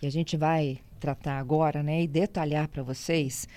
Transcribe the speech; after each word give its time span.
E 0.00 0.06
a 0.06 0.10
gente 0.10 0.36
vai 0.36 0.78
tratar 0.98 1.38
agora 1.38 1.82
né, 1.82 2.02
e 2.02 2.06
detalhar 2.06 2.68
para 2.68 2.82
vocês 2.82 3.48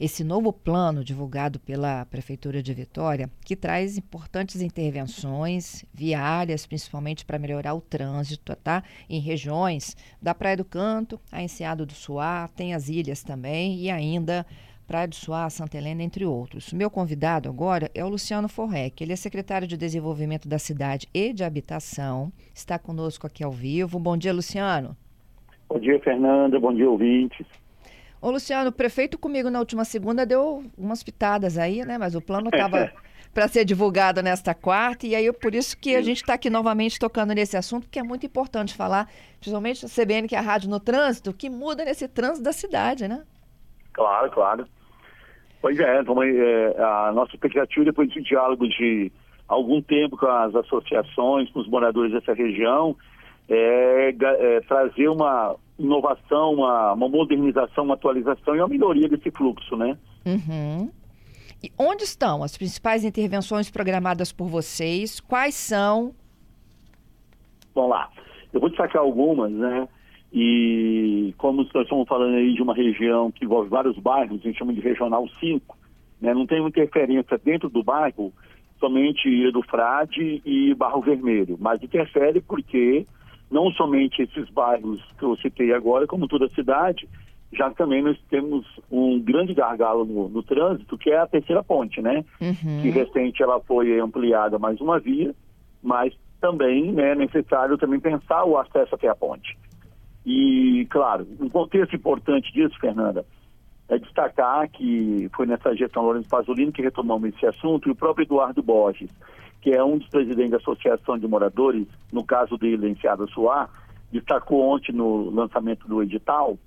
esse 0.00 0.24
novo 0.24 0.50
plano 0.50 1.04
divulgado 1.04 1.60
pela 1.60 2.06
Prefeitura 2.06 2.62
de 2.62 2.72
Vitória, 2.72 3.30
que 3.44 3.54
traz 3.54 3.98
importantes 3.98 4.62
intervenções 4.62 5.84
viárias, 5.92 6.64
principalmente 6.64 7.22
para 7.22 7.38
melhorar 7.38 7.74
o 7.74 7.82
trânsito, 7.82 8.56
tá? 8.56 8.82
Em 9.10 9.20
regiões 9.20 9.94
da 10.20 10.34
Praia 10.34 10.56
do 10.56 10.64
Canto, 10.64 11.20
a 11.30 11.42
Enseado 11.42 11.84
do 11.84 11.92
Suá, 11.92 12.48
tem 12.56 12.72
as 12.72 12.88
ilhas 12.88 13.22
também 13.22 13.78
e 13.78 13.90
ainda 13.90 14.46
Praia 14.86 15.06
do 15.06 15.14
Suá, 15.14 15.50
Santa 15.50 15.76
Helena, 15.76 16.02
entre 16.02 16.24
outros. 16.24 16.72
Meu 16.72 16.90
convidado 16.90 17.48
agora 17.50 17.90
é 17.94 18.02
o 18.02 18.08
Luciano 18.08 18.48
Forrec. 18.48 19.02
Ele 19.04 19.12
é 19.12 19.16
secretário 19.16 19.68
de 19.68 19.76
Desenvolvimento 19.76 20.48
da 20.48 20.58
Cidade 20.58 21.06
e 21.12 21.32
de 21.34 21.44
Habitação. 21.44 22.32
Está 22.54 22.78
conosco 22.78 23.26
aqui 23.26 23.44
ao 23.44 23.52
vivo. 23.52 24.00
Bom 24.00 24.16
dia, 24.16 24.32
Luciano. 24.32 24.96
Bom 25.70 25.78
dia, 25.78 26.00
Fernanda. 26.00 26.58
Bom 26.58 26.74
dia, 26.74 26.90
ouvintes. 26.90 27.46
Ô, 28.20 28.32
Luciano, 28.32 28.70
o 28.70 28.72
prefeito 28.72 29.16
comigo 29.16 29.48
na 29.48 29.60
última 29.60 29.84
segunda 29.84 30.26
deu 30.26 30.64
umas 30.76 31.00
pitadas 31.00 31.56
aí, 31.56 31.84
né? 31.84 31.96
Mas 31.96 32.16
o 32.16 32.20
plano 32.20 32.50
estava 32.52 32.90
para 33.32 33.46
ser 33.46 33.64
divulgado 33.64 34.20
nesta 34.20 34.52
quarta, 34.52 35.06
e 35.06 35.14
aí 35.14 35.32
por 35.32 35.54
isso 35.54 35.78
que 35.78 35.94
a 35.94 36.02
gente 36.02 36.16
está 36.16 36.34
aqui 36.34 36.50
novamente 36.50 36.98
tocando 36.98 37.32
nesse 37.32 37.56
assunto, 37.56 37.88
que 37.88 38.00
é 38.00 38.02
muito 38.02 38.26
importante 38.26 38.74
falar, 38.74 39.08
principalmente 39.38 39.86
a 39.86 39.88
CBN, 39.88 40.26
que 40.26 40.34
é 40.34 40.38
a 40.38 40.42
rádio 40.42 40.68
no 40.68 40.80
trânsito, 40.80 41.32
que 41.32 41.48
muda 41.48 41.84
nesse 41.84 42.08
trânsito 42.08 42.42
da 42.42 42.52
cidade, 42.52 43.06
né? 43.06 43.22
Claro, 43.92 44.28
claro. 44.32 44.66
Pois 45.62 45.78
é, 45.78 46.00
então, 46.00 46.20
é 46.20 46.74
a 46.78 47.12
nossa 47.14 47.32
expectativa 47.32 47.84
depois 47.84 48.10
de 48.10 48.20
diálogo 48.22 48.66
de 48.68 49.12
algum 49.46 49.80
tempo 49.80 50.16
com 50.16 50.26
as 50.26 50.52
associações, 50.52 51.48
com 51.52 51.60
os 51.60 51.68
moradores 51.68 52.12
dessa 52.12 52.34
região, 52.34 52.96
é, 53.50 54.14
é, 54.22 54.60
trazer 54.60 55.08
uma 55.08 55.56
inovação, 55.76 56.54
uma, 56.54 56.92
uma, 56.92 57.08
modernização, 57.08 57.84
uma 57.84 57.94
atualização 57.94 58.54
e 58.54 58.60
uma 58.60 58.68
melhoria 58.68 59.08
desse 59.08 59.30
fluxo, 59.32 59.76
né? 59.76 59.98
Uhum. 60.24 60.88
E 61.62 61.70
onde 61.76 62.04
estão 62.04 62.44
as 62.44 62.56
principais 62.56 63.04
intervenções 63.04 63.68
programadas 63.68 64.32
por 64.32 64.46
vocês? 64.46 65.18
Quais 65.18 65.54
são? 65.56 66.14
Vamos 67.74 67.90
lá. 67.90 68.08
Eu 68.52 68.60
vou 68.60 68.68
destacar 68.68 69.02
algumas, 69.02 69.50
né? 69.50 69.88
E 70.32 71.34
como 71.36 71.66
nós 71.74 71.82
estamos 71.82 72.08
falando 72.08 72.36
aí 72.36 72.54
de 72.54 72.62
uma 72.62 72.74
região 72.74 73.32
que 73.32 73.44
envolve 73.44 73.68
vários 73.68 73.98
bairros, 73.98 74.40
a 74.40 74.44
gente 74.44 74.58
chama 74.58 74.72
de 74.72 74.80
Regional 74.80 75.26
5, 75.40 75.76
né? 76.20 76.32
não 76.32 76.46
tem 76.46 76.60
uma 76.60 76.68
interferência 76.68 77.36
dentro 77.36 77.68
do 77.68 77.82
bairro, 77.82 78.32
somente 78.78 79.28
Ilha 79.28 79.50
do 79.50 79.62
Frade 79.62 80.40
e 80.44 80.72
Barro 80.74 81.00
Vermelho, 81.00 81.58
mas 81.60 81.82
interfere 81.82 82.40
porque 82.40 83.04
não 83.50 83.70
somente 83.72 84.22
esses 84.22 84.48
bairros 84.50 85.00
que 85.18 85.24
eu 85.24 85.36
citei 85.36 85.72
agora, 85.72 86.06
como 86.06 86.28
toda 86.28 86.46
a 86.46 86.50
cidade, 86.50 87.08
já 87.52 87.70
também 87.70 88.02
nós 88.02 88.16
temos 88.30 88.64
um 88.90 89.20
grande 89.20 89.52
gargalo 89.54 90.04
no, 90.04 90.28
no 90.28 90.42
trânsito, 90.42 90.96
que 90.96 91.10
é 91.10 91.18
a 91.18 91.26
terceira 91.26 91.62
ponte, 91.64 92.00
né? 92.00 92.24
Uhum. 92.40 92.82
Que 92.82 92.90
recente 92.90 93.42
ela 93.42 93.60
foi 93.60 93.98
ampliada 93.98 94.58
mais 94.58 94.80
uma 94.80 95.00
via, 95.00 95.34
mas 95.82 96.14
também 96.40 96.92
né, 96.92 97.12
é 97.12 97.14
necessário 97.14 97.76
também 97.76 97.98
pensar 97.98 98.44
o 98.44 98.56
acesso 98.56 98.94
até 98.94 99.08
a 99.08 99.14
ponte. 99.14 99.58
E, 100.24 100.86
claro, 100.90 101.26
um 101.40 101.48
contexto 101.48 101.96
importante 101.96 102.52
disso, 102.52 102.78
Fernanda, 102.78 103.24
é 103.88 103.98
destacar 103.98 104.68
que 104.70 105.28
foi 105.34 105.46
nessa 105.46 105.74
gestão 105.74 106.04
Lourenço 106.04 106.28
Pasolini 106.28 106.70
que 106.70 106.82
retomamos 106.82 107.34
esse 107.34 107.44
assunto 107.46 107.88
e 107.88 107.92
o 107.92 107.96
próprio 107.96 108.24
Eduardo 108.24 108.62
Borges, 108.62 109.10
que 109.60 109.70
é 109.70 109.84
um 109.84 109.98
dos 109.98 110.08
presidentes 110.08 110.52
da 110.52 110.56
Associação 110.56 111.18
de 111.18 111.28
Moradores, 111.28 111.86
no 112.12 112.24
caso 112.24 112.56
dele, 112.56 112.88
em 112.88 112.96
Seada 112.96 113.26
Soar, 113.28 113.68
destacou 114.10 114.62
ontem 114.62 114.92
no 114.92 115.30
lançamento 115.30 115.86
do 115.86 116.02
edital, 116.02 116.58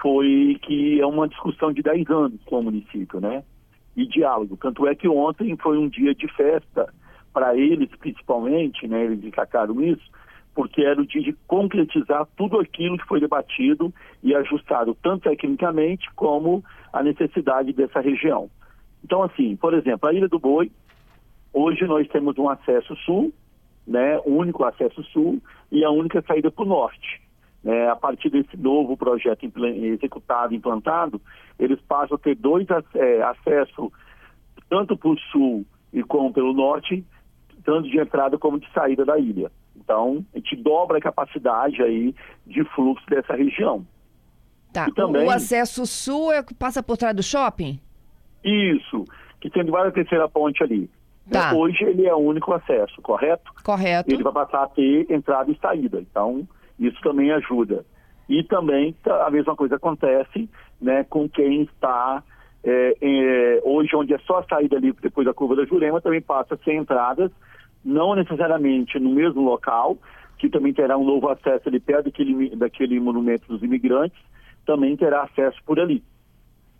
foi 0.00 0.58
que 0.62 1.00
é 1.00 1.06
uma 1.06 1.28
discussão 1.28 1.72
de 1.72 1.82
10 1.82 2.10
anos 2.10 2.40
com 2.44 2.60
o 2.60 2.62
município, 2.62 3.20
né? 3.20 3.42
E 3.96 4.06
diálogo. 4.06 4.56
Tanto 4.56 4.86
é 4.86 4.94
que 4.94 5.08
ontem 5.08 5.56
foi 5.56 5.78
um 5.78 5.88
dia 5.88 6.14
de 6.14 6.28
festa 6.28 6.92
para 7.32 7.56
eles, 7.56 7.88
principalmente, 7.98 8.86
né? 8.86 9.04
Eles 9.04 9.20
destacaram 9.20 9.80
isso, 9.80 10.02
porque 10.54 10.82
era 10.82 11.00
o 11.00 11.06
dia 11.06 11.22
de 11.22 11.32
concretizar 11.46 12.26
tudo 12.36 12.58
aquilo 12.58 12.98
que 12.98 13.06
foi 13.06 13.20
debatido 13.20 13.92
e 14.22 14.34
ajustado, 14.34 14.96
tanto 15.02 15.28
tecnicamente 15.28 16.10
como 16.14 16.62
a 16.92 17.02
necessidade 17.02 17.72
dessa 17.72 18.00
região. 18.00 18.50
Então, 19.04 19.22
assim, 19.22 19.56
por 19.56 19.74
exemplo, 19.74 20.08
a 20.08 20.12
Ilha 20.12 20.28
do 20.28 20.38
Boi, 20.38 20.70
hoje 21.52 21.84
nós 21.86 22.08
temos 22.08 22.36
um 22.38 22.48
acesso 22.48 22.94
sul, 22.96 23.32
né, 23.86 24.20
único 24.24 24.64
acesso 24.64 25.02
sul 25.04 25.40
e 25.70 25.84
a 25.84 25.90
única 25.90 26.22
saída 26.22 26.50
para 26.50 26.64
o 26.64 26.68
norte. 26.68 27.20
É, 27.64 27.88
a 27.88 27.94
partir 27.94 28.28
desse 28.28 28.56
novo 28.56 28.96
projeto 28.96 29.44
executado, 29.44 30.52
implantado, 30.52 31.20
eles 31.58 31.80
passam 31.82 32.16
a 32.16 32.18
ter 32.18 32.34
dois 32.34 32.66
é, 32.94 33.22
acessos, 33.22 33.88
tanto 34.68 34.96
para 34.96 35.10
o 35.10 35.18
sul 35.30 35.64
e 35.92 36.02
como 36.02 36.32
pelo 36.32 36.52
norte, 36.52 37.04
tanto 37.64 37.88
de 37.88 37.98
entrada 37.98 38.36
como 38.36 38.58
de 38.58 38.68
saída 38.72 39.04
da 39.04 39.16
ilha. 39.16 39.50
Então, 39.76 40.24
a 40.34 40.38
gente 40.38 40.56
dobra 40.56 40.98
a 40.98 41.00
capacidade 41.00 41.80
aí 41.82 42.14
de 42.46 42.64
fluxo 42.74 43.04
dessa 43.08 43.34
região. 43.34 43.86
Tá. 44.72 44.90
Também... 44.94 45.26
O 45.26 45.30
acesso 45.30 45.86
sul 45.86 46.32
é, 46.32 46.42
passa 46.58 46.82
por 46.82 46.96
trás 46.96 47.14
do 47.14 47.22
shopping? 47.22 47.78
Isso, 48.42 49.04
que 49.40 49.50
tem 49.50 49.64
várias 49.66 49.94
terceira 49.94 50.28
ponte 50.28 50.62
ali. 50.62 50.90
Tá. 51.30 51.54
Hoje 51.54 51.84
ele 51.84 52.06
é 52.06 52.14
o 52.14 52.18
único 52.18 52.52
acesso, 52.52 53.00
correto? 53.00 53.52
Correto. 53.64 54.10
Ele 54.10 54.22
vai 54.22 54.32
passar 54.32 54.64
a 54.64 54.68
ter 54.68 55.06
entrada 55.10 55.50
e 55.50 55.58
saída. 55.58 56.00
Então, 56.00 56.46
isso 56.78 57.00
também 57.02 57.30
ajuda. 57.30 57.84
E 58.28 58.42
também 58.42 58.94
tá, 59.02 59.26
a 59.26 59.30
mesma 59.30 59.54
coisa 59.54 59.76
acontece 59.76 60.48
né, 60.80 61.04
com 61.04 61.28
quem 61.28 61.62
está 61.62 62.22
é, 62.64 62.96
é, 63.00 63.60
hoje, 63.64 63.94
onde 63.96 64.14
é 64.14 64.18
só 64.18 64.38
a 64.38 64.44
saída 64.44 64.76
ali 64.76 64.92
depois 64.92 65.26
da 65.26 65.34
curva 65.34 65.56
da 65.56 65.64
Jurema, 65.64 66.00
também 66.00 66.20
passa 66.20 66.54
a 66.54 66.58
ser 66.58 66.74
entradas 66.74 67.30
não 67.84 68.14
necessariamente 68.14 68.98
no 68.98 69.10
mesmo 69.10 69.42
local, 69.42 69.98
que 70.38 70.48
também 70.48 70.72
terá 70.72 70.96
um 70.96 71.04
novo 71.04 71.28
acesso 71.28 71.68
ali 71.68 71.80
perto 71.80 72.04
daquele, 72.04 72.54
daquele 72.56 73.00
monumento 73.00 73.46
dos 73.48 73.62
imigrantes, 73.62 74.18
também 74.64 74.96
terá 74.96 75.22
acesso 75.22 75.58
por 75.64 75.80
ali. 75.80 76.02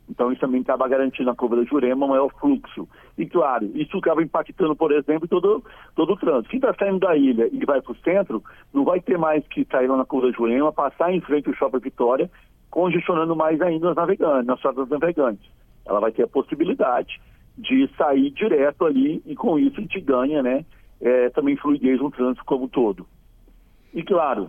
Então 0.09 0.31
isso 0.31 0.41
também 0.41 0.61
acaba 0.61 0.89
garantindo 0.89 1.31
a 1.31 1.35
curva 1.35 1.57
da 1.57 1.65
Jurema 1.65 2.07
maior 2.07 2.29
fluxo. 2.39 2.89
E 3.17 3.25
claro, 3.27 3.71
isso 3.75 3.97
acaba 3.97 4.23
impactando, 4.23 4.77
por 4.77 4.93
exemplo, 4.93 5.29
todo, 5.29 5.65
todo 5.95 6.13
o 6.13 6.17
trânsito. 6.17 6.51
Quem 6.51 6.59
está 6.59 6.75
saindo 6.75 6.99
da 6.99 7.17
ilha 7.17 7.49
e 7.53 7.65
vai 7.65 7.81
para 7.81 7.93
o 7.93 7.97
centro, 7.97 8.43
não 8.73 8.85
vai 8.85 9.01
ter 9.01 9.17
mais 9.17 9.47
que 9.49 9.65
sair 9.71 9.87
lá 9.87 9.97
na 9.97 10.05
curva 10.05 10.29
da 10.29 10.37
Jurema, 10.37 10.73
passar 10.73 11.13
em 11.13 11.21
frente 11.21 11.49
ao 11.49 11.55
Shopping 11.55 11.79
Vitória, 11.79 12.31
congestionando 12.71 13.37
mais 13.37 13.61
ainda 13.61 13.91
os 13.91 13.97
navegantes, 13.97 14.47
nas 14.47 14.61
rodas 14.63 14.89
navegantes. 14.89 15.51
Ela 15.87 16.01
vai 16.01 16.13
ter 16.13 16.25
a 16.25 16.29
possibilidade 16.29 17.21
de 17.57 17.89
sair 17.97 18.31
direto 18.31 18.85
ali 18.85 19.23
e 19.27 19.35
com 19.35 19.59
isso 19.59 19.79
a 19.79 19.81
gente 19.81 20.01
ganha, 20.01 20.43
né? 20.43 20.65
é, 21.03 21.29
também 21.31 21.57
fluidez 21.57 22.01
no 22.01 22.11
trânsito 22.11 22.45
como 22.45 22.65
um 22.65 22.69
todo. 22.69 23.07
E 23.93 24.03
claro, 24.03 24.49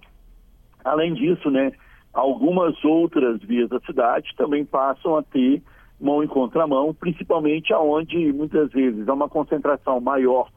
além 0.86 1.14
disso, 1.14 1.50
né, 1.50 1.74
algumas 2.14 2.84
outras 2.86 3.42
vias 3.42 3.70
da 3.70 3.80
cidade 3.82 4.34
também 4.38 4.64
passam 4.64 5.18
a 5.18 5.24
ter 5.24 5.62
mão 6.00 6.24
em 6.24 6.28
contramão, 6.28 6.94
principalmente 6.94 7.74
aonde 7.74 8.32
muitas 8.32 8.72
vezes 8.72 9.08
há 9.08 9.14
uma 9.14 9.30
concentração 9.30 10.00
maior 10.00 10.50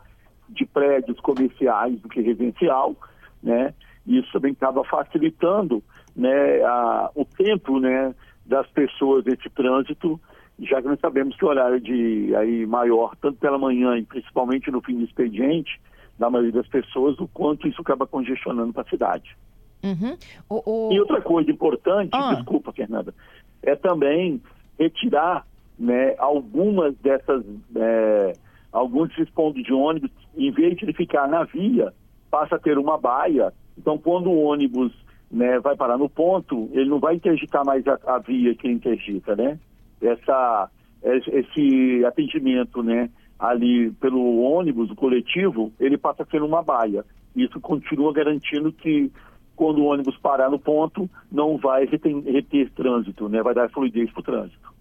de 0.48 0.66
prédios 0.66 1.18
comerciais 1.20 2.00
do 2.00 2.08
que 2.08 2.20
residencial, 2.20 2.94
né? 3.42 3.72
Isso 4.06 4.30
também 4.32 4.52
acaba 4.52 4.84
facilitando, 4.84 5.82
né, 6.14 6.62
a, 6.62 7.10
o 7.14 7.24
tempo, 7.24 7.80
né, 7.80 8.14
das 8.44 8.66
pessoas 8.68 9.24
nesse 9.24 9.50
trânsito, 9.50 10.20
já 10.60 10.80
que 10.80 10.88
nós 10.88 11.00
sabemos 11.00 11.36
que 11.36 11.44
o 11.44 11.48
horário 11.48 11.80
de 11.80 12.34
aí 12.36 12.64
maior, 12.66 13.16
tanto 13.16 13.38
pela 13.38 13.58
manhã 13.58 13.96
e 13.98 14.04
principalmente 14.04 14.70
no 14.70 14.80
fim 14.80 14.96
do 14.96 15.04
expediente, 15.04 15.80
da 16.18 16.30
maioria 16.30 16.52
das 16.52 16.68
pessoas, 16.68 17.18
o 17.18 17.28
quanto 17.28 17.68
isso 17.68 17.82
acaba 17.82 18.06
congestionando 18.06 18.72
para 18.72 18.82
a 18.82 18.88
cidade. 18.88 19.36
Uhum. 19.86 20.16
O, 20.48 20.88
o... 20.88 20.92
E 20.92 21.00
outra 21.00 21.20
coisa 21.20 21.50
importante, 21.50 22.10
ah. 22.12 22.34
desculpa, 22.34 22.72
Fernanda, 22.72 23.14
é 23.62 23.76
também 23.76 24.40
retirar 24.78 25.46
né, 25.78 26.14
algumas 26.18 26.94
dessas, 26.96 27.44
é, 27.74 28.32
alguns 28.72 29.08
desses 29.10 29.30
pontos 29.30 29.62
de 29.62 29.72
ônibus, 29.72 30.10
em 30.36 30.50
vez 30.50 30.76
de 30.76 30.84
ele 30.84 30.92
ficar 30.92 31.28
na 31.28 31.44
via, 31.44 31.92
passa 32.30 32.56
a 32.56 32.58
ter 32.58 32.78
uma 32.78 32.98
baia. 32.98 33.52
Então, 33.76 33.98
quando 33.98 34.30
o 34.30 34.42
ônibus 34.42 34.92
né, 35.30 35.58
vai 35.60 35.76
parar 35.76 35.98
no 35.98 36.08
ponto, 36.08 36.68
ele 36.72 36.88
não 36.88 36.98
vai 36.98 37.16
interditar 37.16 37.64
mais 37.64 37.86
a, 37.86 37.98
a 38.06 38.18
via 38.18 38.54
que 38.54 38.68
interdita, 38.68 39.36
né? 39.36 39.58
Essa, 40.00 40.70
esse 41.02 42.04
atendimento, 42.04 42.82
né? 42.82 43.10
ali 43.38 43.90
pelo 43.92 44.40
ônibus, 44.40 44.90
o 44.90 44.96
coletivo, 44.96 45.72
ele 45.78 45.98
passa 45.98 46.22
a 46.22 46.26
ser 46.26 46.42
uma 46.42 46.62
baia. 46.62 47.04
Isso 47.34 47.60
continua 47.60 48.12
garantindo 48.12 48.72
que 48.72 49.10
quando 49.56 49.78
o 49.78 49.86
ônibus 49.86 50.16
parar 50.18 50.50
no 50.50 50.58
ponto, 50.58 51.08
não 51.32 51.56
vai 51.56 51.86
reter, 51.86 52.14
reter 52.22 52.70
trânsito, 52.70 53.28
né? 53.28 53.42
vai 53.42 53.54
dar 53.54 53.70
fluidez 53.70 54.10
para 54.12 54.20
o 54.20 54.22
trânsito. 54.22 54.76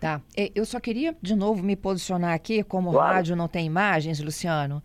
Tá. 0.00 0.20
Eu 0.54 0.64
só 0.64 0.80
queria, 0.80 1.14
de 1.20 1.36
novo, 1.36 1.62
me 1.62 1.76
posicionar 1.76 2.32
aqui, 2.32 2.62
como 2.62 2.90
claro. 2.90 3.14
rádio 3.14 3.36
não 3.36 3.46
tem 3.46 3.66
imagens, 3.66 4.20
Luciano. 4.20 4.82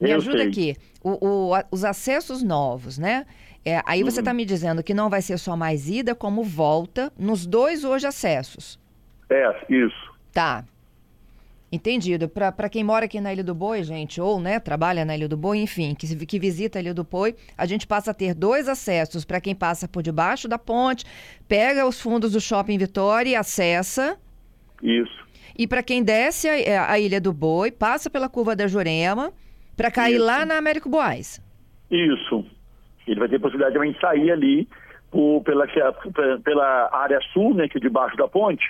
Me 0.00 0.10
Eu 0.10 0.16
ajuda 0.16 0.38
sei. 0.38 0.48
aqui. 0.48 0.76
O, 1.02 1.50
o, 1.50 1.52
os 1.70 1.84
acessos 1.84 2.42
novos, 2.42 2.96
né? 2.96 3.26
É, 3.64 3.82
aí 3.84 4.02
você 4.02 4.20
está 4.20 4.32
me 4.32 4.44
dizendo 4.44 4.82
que 4.82 4.94
não 4.94 5.10
vai 5.10 5.20
ser 5.20 5.38
só 5.38 5.56
mais 5.56 5.88
ida, 5.88 6.14
como 6.14 6.42
volta 6.42 7.12
nos 7.18 7.44
dois 7.44 7.84
hoje 7.84 8.06
acessos. 8.06 8.78
É, 9.28 9.64
isso. 9.68 10.12
Tá. 10.32 10.64
Entendido. 11.72 12.28
Para 12.28 12.68
quem 12.68 12.84
mora 12.84 13.06
aqui 13.06 13.18
na 13.18 13.32
Ilha 13.32 13.42
do 13.42 13.54
Boi, 13.54 13.82
gente, 13.82 14.20
ou 14.20 14.38
né, 14.38 14.60
trabalha 14.60 15.06
na 15.06 15.16
Ilha 15.16 15.26
do 15.26 15.38
Boi, 15.38 15.56
enfim, 15.56 15.94
que, 15.94 16.26
que 16.26 16.38
visita 16.38 16.78
a 16.78 16.82
Ilha 16.82 16.92
do 16.92 17.02
Boi, 17.02 17.34
a 17.56 17.64
gente 17.64 17.86
passa 17.86 18.10
a 18.10 18.14
ter 18.14 18.34
dois 18.34 18.68
acessos 18.68 19.24
para 19.24 19.40
quem 19.40 19.54
passa 19.54 19.88
por 19.88 20.02
debaixo 20.02 20.46
da 20.46 20.58
ponte, 20.58 21.06
pega 21.48 21.86
os 21.86 21.98
fundos 21.98 22.32
do 22.32 22.40
Shopping 22.42 22.76
Vitória 22.76 23.30
e 23.30 23.34
acessa. 23.34 24.18
Isso. 24.82 25.26
E 25.58 25.66
para 25.66 25.82
quem 25.82 26.02
desce 26.02 26.46
a, 26.46 26.92
a, 26.92 26.98
Ilha 26.98 27.18
do 27.18 27.32
Boi, 27.32 27.70
passa 27.70 28.10
pela 28.10 28.28
curva 28.28 28.54
da 28.54 28.66
Jurema 28.66 29.32
para 29.74 29.90
cair 29.90 30.16
Isso. 30.16 30.26
lá 30.26 30.44
na 30.44 30.58
Américo 30.58 30.90
Boás. 30.90 31.42
Isso. 31.90 32.44
Ele 33.06 33.18
vai 33.18 33.30
ter 33.30 33.38
possibilidade 33.38 33.92
de 33.92 33.98
sair 33.98 34.30
ali 34.30 34.68
por, 35.10 35.42
pela, 35.42 35.66
pela 36.44 36.90
área 36.92 37.20
sul, 37.32 37.54
né, 37.54 37.66
que 37.66 37.78
é 37.78 37.80
debaixo 37.80 38.14
da 38.18 38.28
ponte, 38.28 38.64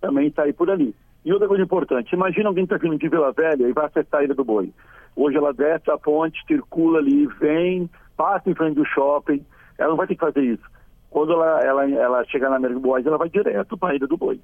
também 0.00 0.30
sair 0.30 0.52
por 0.52 0.70
ali. 0.70 0.94
E 1.24 1.32
outra 1.32 1.48
coisa 1.48 1.62
importante, 1.62 2.14
imagina 2.14 2.48
alguém 2.48 2.66
que 2.66 2.74
está 2.74 2.86
vindo 2.86 2.98
de 2.98 3.08
Vila 3.08 3.32
Velha 3.32 3.66
e 3.66 3.72
vai 3.72 3.86
acessar 3.86 4.20
a 4.20 4.24
Ilha 4.24 4.34
do 4.34 4.44
Boi. 4.44 4.72
Hoje 5.16 5.36
ela 5.36 5.54
desce 5.54 5.90
a 5.90 5.96
ponte, 5.96 6.44
circula 6.46 6.98
ali, 6.98 7.26
vem, 7.40 7.88
passa 8.16 8.50
em 8.50 8.54
frente 8.54 8.74
do 8.74 8.84
shopping, 8.84 9.44
ela 9.78 9.90
não 9.90 9.96
vai 9.96 10.06
ter 10.06 10.14
que 10.14 10.20
fazer 10.20 10.42
isso. 10.42 10.62
Quando 11.08 11.32
ela, 11.32 11.60
ela, 11.60 11.90
ela 11.90 12.24
chegar 12.24 12.50
na 12.50 12.56
América 12.56 12.80
Boas, 12.80 13.06
ela 13.06 13.16
vai 13.16 13.30
direto 13.30 13.78
para 13.78 13.92
a 13.92 13.94
Ilha 13.94 14.06
do 14.06 14.16
Boi. 14.16 14.40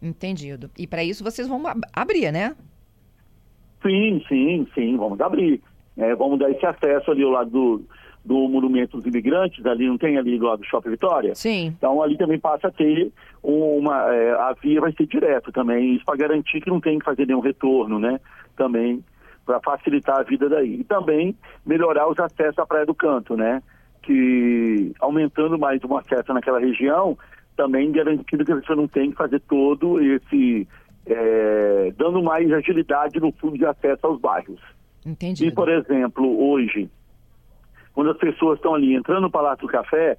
Entendido. 0.00 0.70
E 0.78 0.86
para 0.86 1.02
isso 1.02 1.24
vocês 1.24 1.48
vão 1.48 1.62
abrir, 1.92 2.30
né? 2.30 2.54
Sim, 3.82 4.22
sim, 4.28 4.68
sim, 4.74 4.96
vamos 4.96 5.20
abrir. 5.20 5.60
É, 5.96 6.14
vamos 6.14 6.38
dar 6.38 6.50
esse 6.50 6.64
acesso 6.64 7.10
ali 7.10 7.22
ao 7.22 7.30
lado 7.30 7.50
do, 7.50 7.84
do 8.26 8.48
Monumento 8.48 8.96
dos 8.96 9.06
Imigrantes, 9.06 9.64
ali 9.64 9.86
não 9.86 9.96
tem 9.96 10.18
ali 10.18 10.36
do 10.36 10.46
lado 10.46 10.58
do 10.58 10.66
Shopping 10.66 10.90
Vitória? 10.90 11.34
Sim. 11.34 11.68
Então 11.78 12.02
ali 12.02 12.18
também 12.18 12.38
passa 12.38 12.66
a 12.66 12.72
ter 12.72 13.12
uma. 13.42 14.12
É, 14.12 14.32
a 14.32 14.52
via 14.60 14.80
vai 14.80 14.92
ser 14.92 15.06
direto 15.06 15.52
também, 15.52 15.94
isso 15.94 16.04
para 16.04 16.16
garantir 16.16 16.60
que 16.60 16.68
não 16.68 16.80
tem 16.80 16.98
que 16.98 17.04
fazer 17.04 17.26
nenhum 17.26 17.40
retorno, 17.40 18.00
né? 18.00 18.20
Também 18.56 19.02
para 19.44 19.60
facilitar 19.60 20.18
a 20.18 20.22
vida 20.24 20.48
daí. 20.48 20.80
E 20.80 20.84
também 20.84 21.36
melhorar 21.64 22.08
os 22.08 22.18
acessos 22.18 22.58
à 22.58 22.66
Praia 22.66 22.84
do 22.84 22.94
Canto, 22.94 23.36
né? 23.36 23.62
Que 24.02 24.92
aumentando 25.00 25.56
mais 25.56 25.80
o 25.84 25.96
acesso 25.96 26.34
naquela 26.34 26.58
região, 26.58 27.16
também 27.56 27.92
garantindo 27.92 28.44
que 28.44 28.52
a 28.52 28.56
pessoa 28.56 28.76
não 28.76 28.88
tem 28.88 29.12
que 29.12 29.16
fazer 29.16 29.40
todo 29.40 30.00
esse. 30.00 30.66
É, 31.08 31.92
dando 31.96 32.20
mais 32.20 32.52
agilidade 32.52 33.20
no 33.20 33.30
fundo 33.30 33.56
de 33.56 33.64
acesso 33.64 34.04
aos 34.04 34.20
bairros. 34.20 34.60
Entendi. 35.06 35.46
E, 35.46 35.52
por 35.52 35.68
exemplo, 35.68 36.50
hoje, 36.50 36.90
quando 37.96 38.10
as 38.10 38.18
pessoas 38.18 38.58
estão 38.58 38.74
ali 38.74 38.94
entrando 38.94 39.22
no 39.22 39.30
Palácio 39.30 39.66
do 39.66 39.72
Café, 39.72 40.18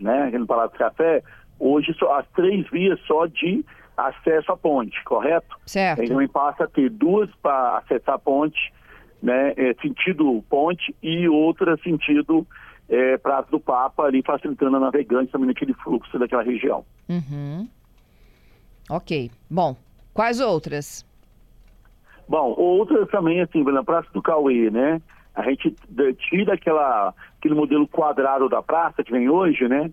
né, 0.00 0.30
no 0.30 0.46
Palácio 0.46 0.72
do 0.72 0.78
Café, 0.78 1.22
hoje 1.60 1.94
só, 1.98 2.18
as 2.18 2.26
três 2.28 2.66
vias 2.70 2.98
só 3.06 3.26
de 3.26 3.62
acesso 3.94 4.50
à 4.50 4.56
ponte, 4.56 5.04
correto? 5.04 5.58
Certo. 5.66 6.02
Então 6.02 6.26
passa 6.28 6.64
a 6.64 6.66
ter 6.66 6.88
duas 6.88 7.28
para 7.42 7.76
acessar 7.76 8.14
a 8.14 8.18
ponte, 8.18 8.72
né, 9.22 9.52
é, 9.58 9.74
sentido 9.74 10.42
ponte 10.48 10.96
e 11.02 11.28
outra 11.28 11.76
sentido 11.76 12.46
é, 12.88 13.18
Praça 13.18 13.50
do 13.50 13.60
Papa, 13.60 14.04
ali 14.04 14.22
facilitando 14.22 14.78
a 14.78 14.80
navegante 14.80 15.30
também 15.30 15.48
naquele 15.48 15.74
fluxo 15.74 16.18
daquela 16.18 16.42
região. 16.42 16.82
Uhum. 17.10 17.68
Ok. 18.88 19.30
Bom, 19.50 19.76
quais 20.14 20.40
outras? 20.40 21.04
Bom, 22.26 22.54
outras 22.56 23.06
também, 23.10 23.42
assim, 23.42 23.62
na 23.64 23.84
Praça 23.84 24.08
do 24.14 24.22
Cauê, 24.22 24.70
né? 24.70 25.02
A 25.36 25.42
gente 25.42 25.76
tira 26.30 26.54
aquela, 26.54 27.12
aquele 27.38 27.54
modelo 27.54 27.86
quadrado 27.86 28.48
da 28.48 28.62
praça 28.62 29.04
que 29.04 29.12
vem 29.12 29.28
hoje, 29.28 29.68
né? 29.68 29.90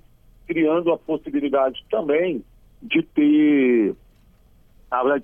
Criando 0.47 0.91
a 0.91 0.97
possibilidade 0.97 1.83
também 1.91 2.43
de 2.81 3.03
ter, 3.03 3.93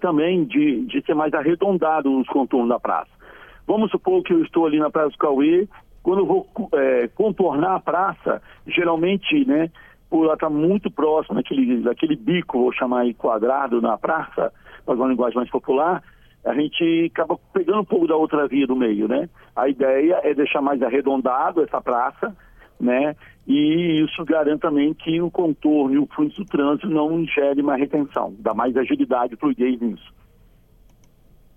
também 0.01 0.43
de, 0.43 0.85
de 0.85 1.01
ser 1.05 1.15
mais 1.15 1.33
arredondado 1.33 2.09
nos 2.11 2.27
contornos 2.27 2.69
da 2.69 2.79
praça. 2.79 3.09
Vamos 3.65 3.91
supor 3.91 4.21
que 4.23 4.33
eu 4.33 4.43
estou 4.43 4.65
ali 4.65 4.77
na 4.77 4.89
Praça 4.89 5.11
do 5.11 5.17
Cauê, 5.17 5.67
quando 6.03 6.19
eu 6.19 6.25
vou 6.25 6.49
é, 6.73 7.07
contornar 7.09 7.75
a 7.75 7.79
praça, 7.79 8.41
geralmente, 8.67 9.45
né, 9.45 9.69
por 10.09 10.25
ela 10.25 10.33
estar 10.33 10.47
tá 10.47 10.53
muito 10.53 10.89
próxima 10.89 11.35
daquele, 11.35 11.81
daquele 11.81 12.15
bico, 12.15 12.59
vou 12.59 12.73
chamar 12.73 13.01
aí 13.01 13.13
quadrado 13.13 13.81
na 13.81 13.97
praça, 13.97 14.51
para 14.85 14.95
uma 14.95 15.07
linguagem 15.07 15.37
mais 15.37 15.49
popular, 15.49 16.01
a 16.49 16.53
gente 16.55 17.11
acaba 17.13 17.37
pegando 17.53 17.81
um 17.81 17.85
pouco 17.85 18.07
da 18.07 18.15
outra 18.15 18.47
via 18.47 18.65
do 18.65 18.75
meio, 18.75 19.07
né? 19.07 19.29
A 19.55 19.69
ideia 19.69 20.19
é 20.23 20.33
deixar 20.33 20.63
mais 20.63 20.81
arredondado 20.81 21.61
essa 21.61 21.79
praça, 21.79 22.35
né? 22.79 23.15
E 23.45 24.03
isso 24.03 24.25
garante 24.25 24.61
também 24.61 24.91
que 24.95 25.21
o 25.21 25.29
contorno 25.29 25.93
e 25.93 25.99
o 25.99 26.07
fluxo 26.07 26.43
do 26.43 26.49
trânsito 26.49 26.89
não 26.89 27.23
gere 27.23 27.61
mais 27.61 27.79
retenção, 27.79 28.33
dá 28.39 28.51
mais 28.51 28.75
agilidade 28.75 29.35
e 29.35 29.37
fluidez 29.37 29.79
nisso. 29.79 30.11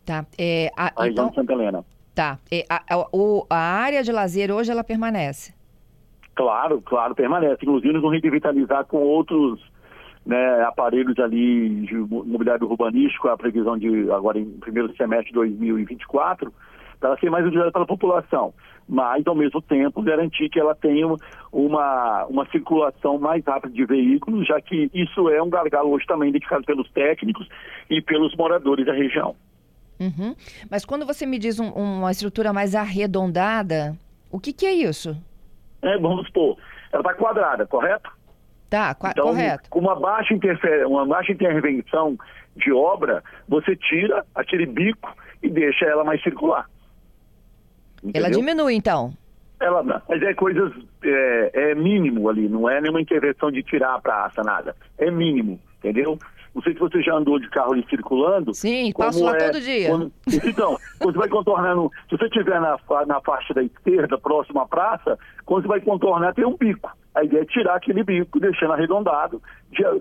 Tá. 0.05 0.27
É, 0.39 0.71
a, 0.77 0.93
a 1.03 1.09
então, 1.09 1.33
Santa 1.33 1.55
Helena. 1.55 1.83
Tá. 2.15 2.39
É, 2.51 2.67
a, 2.69 2.83
a, 2.95 3.07
a, 3.49 3.57
área 3.57 4.03
de 4.03 4.13
lazer 4.13 4.51
hoje 4.51 4.71
ela 4.71 4.85
permanece? 4.85 5.55
Claro, 6.35 6.83
claro, 6.83 7.15
permanece. 7.15 7.61
Inclusive, 7.63 7.95
nós 7.95 8.03
vamos 8.03 8.21
revitalizar 8.23 8.85
com 8.85 8.99
outros 8.99 9.59
né, 10.25 10.63
aparelhos 10.63 11.19
ali 11.19 11.83
de 11.87 11.95
mobiliário 11.97 12.69
urbanístico, 12.69 13.29
a 13.29 13.37
previsão 13.37 13.77
de 13.77 14.11
agora 14.11 14.39
em 14.39 14.51
primeiro 14.61 14.95
semestre 14.97 15.29
de 15.29 15.35
2024, 15.35 16.53
para 17.01 17.11
ela 17.11 17.19
ser 17.19 17.31
mais 17.31 17.45
utilizada 17.45 17.73
pela 17.73 17.87
população, 17.87 18.55
mas 18.89 19.27
ao 19.27 19.35
mesmo 19.35 19.61
tempo 19.61 20.03
garantir 20.03 20.49
que 20.49 20.61
ela 20.61 20.75
tenha 20.75 21.07
uma, 21.51 22.25
uma 22.27 22.47
circulação 22.51 23.19
mais 23.19 23.45
rápida 23.45 23.75
de 23.75 23.85
veículos, 23.85 24.47
já 24.47 24.61
que 24.61 24.89
isso 24.95 25.29
é 25.29 25.43
um 25.43 25.51
gargalo 25.51 25.91
hoje 25.91 26.07
também 26.07 26.29
identificado 26.29 26.65
pelos 26.65 26.89
técnicos 26.93 27.49
e 27.91 28.01
pelos 28.01 28.35
moradores 28.37 28.87
da 28.87 28.93
região. 28.93 29.35
Uhum. 29.99 30.35
Mas 30.71 30.85
quando 30.85 31.05
você 31.05 31.27
me 31.27 31.39
diz 31.39 31.59
um, 31.59 31.71
uma 31.71 32.11
estrutura 32.11 32.53
mais 32.53 32.75
arredondada, 32.75 33.97
o 34.31 34.39
que, 34.39 34.53
que 34.53 34.67
é 34.67 34.73
isso? 34.73 35.17
É, 35.83 35.99
vamos 35.99 36.27
supor, 36.27 36.57
ela 36.93 37.01
está 37.01 37.15
quadrada, 37.15 37.67
correto? 37.67 38.11
Tá, 38.73 38.97
então, 39.11 39.27
correto. 39.27 39.69
Com 39.69 39.81
uma 39.81 39.95
baixa, 39.95 40.33
interfer... 40.33 40.87
uma 40.87 41.05
baixa 41.05 41.31
intervenção 41.31 42.17
de 42.57 42.73
obra, 42.73 43.23
você 43.47 43.77
tira 43.77 44.25
aquele 44.35 44.65
bico 44.65 45.15
e 45.43 45.51
deixa 45.51 45.85
ela 45.85 46.03
mais 46.03 46.23
circular. 46.23 46.71
Entendeu? 48.03 48.25
Ela 48.25 48.31
diminui, 48.31 48.73
então? 48.75 49.13
Ela, 49.61 49.83
mas 49.83 50.23
é 50.23 50.33
coisas, 50.33 50.73
é, 51.05 51.51
é, 51.53 51.75
mínimo 51.75 52.31
ali, 52.31 52.49
não 52.49 52.67
é 52.67 52.81
nenhuma 52.81 53.03
intervenção 53.03 53.51
de 53.51 53.63
tirar 53.63 53.95
a 53.95 54.01
praça, 54.01 54.43
nada. 54.43 54.75
É 54.97 55.11
mínimo, 55.11 55.61
entendeu? 55.77 56.19
Não 56.55 56.63
sei 56.63 56.73
se 56.73 56.79
você 56.79 57.03
já 57.03 57.15
andou 57.15 57.39
de 57.39 57.51
carro 57.51 57.75
ali 57.75 57.85
circulando. 57.91 58.55
Sim, 58.55 58.91
passo 58.97 59.23
lá 59.23 59.37
é, 59.37 59.51
todo 59.51 59.61
dia. 59.61 59.91
Quando, 59.91 60.13
então, 60.49 60.79
quando 60.99 61.13
você 61.13 61.19
vai 61.19 61.29
contornando, 61.29 61.91
se 62.09 62.17
você 62.17 62.25
estiver 62.25 62.59
na, 62.59 62.79
na 63.07 63.21
faixa 63.21 63.53
da 63.53 63.63
esquerda, 63.63 64.17
próximo 64.17 64.61
à 64.61 64.67
praça, 64.67 65.19
quando 65.45 65.63
você 65.63 65.69
vai 65.69 65.81
contornar, 65.83 66.33
tem 66.33 66.47
um 66.47 66.57
bico. 66.57 66.91
A 67.15 67.25
ideia 67.25 67.43
é 67.43 67.45
tirar 67.45 67.75
aquele 67.75 68.03
bico, 68.03 68.41
deixando 68.41 68.73
arredondado, 68.73 69.41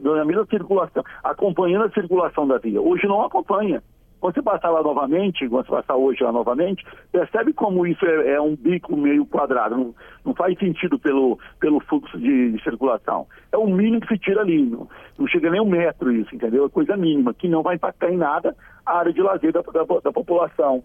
na 0.01 0.25
mesma 0.25 0.45
circulação, 0.45 1.03
acompanhando 1.23 1.85
a 1.85 1.91
circulação 1.91 2.47
da 2.47 2.57
via. 2.57 2.81
Hoje 2.81 3.05
não 3.05 3.23
acompanha. 3.23 3.81
Quando 4.21 4.35
você 4.35 4.41
passar 4.43 4.69
lá 4.69 4.83
novamente, 4.83 5.49
quando 5.49 5.65
você 5.65 5.71
passar 5.71 5.95
hoje 5.95 6.23
lá 6.23 6.31
novamente, 6.31 6.85
percebe 7.11 7.53
como 7.53 7.87
isso 7.87 8.05
é, 8.05 8.33
é 8.33 8.41
um 8.41 8.55
bico 8.55 8.95
meio 8.95 9.25
quadrado. 9.25 9.75
Não, 9.75 9.95
não, 10.23 10.35
faz 10.35 10.57
sentido 10.59 10.99
pelo, 10.99 11.39
pelo 11.59 11.79
fluxo 11.79 12.19
de, 12.19 12.51
de, 12.51 12.63
circulação. 12.63 13.25
É 13.51 13.57
o 13.57 13.65
mínimo 13.65 13.99
que 13.99 14.09
se 14.09 14.19
tira 14.19 14.41
ali. 14.41 14.61
Não, 14.63 14.87
não 15.17 15.27
chega 15.27 15.49
nem 15.49 15.59
um 15.59 15.67
metro 15.67 16.11
isso, 16.11 16.35
entendeu? 16.35 16.67
É 16.67 16.69
coisa 16.69 16.95
mínima, 16.95 17.33
que 17.33 17.47
não 17.47 17.63
vai 17.63 17.75
impactar 17.75 18.11
em 18.11 18.17
nada 18.17 18.55
a 18.85 18.99
área 18.99 19.11
de 19.11 19.21
lazer 19.21 19.51
da, 19.51 19.61
da, 19.61 19.83
da 19.83 20.11
população. 20.11 20.83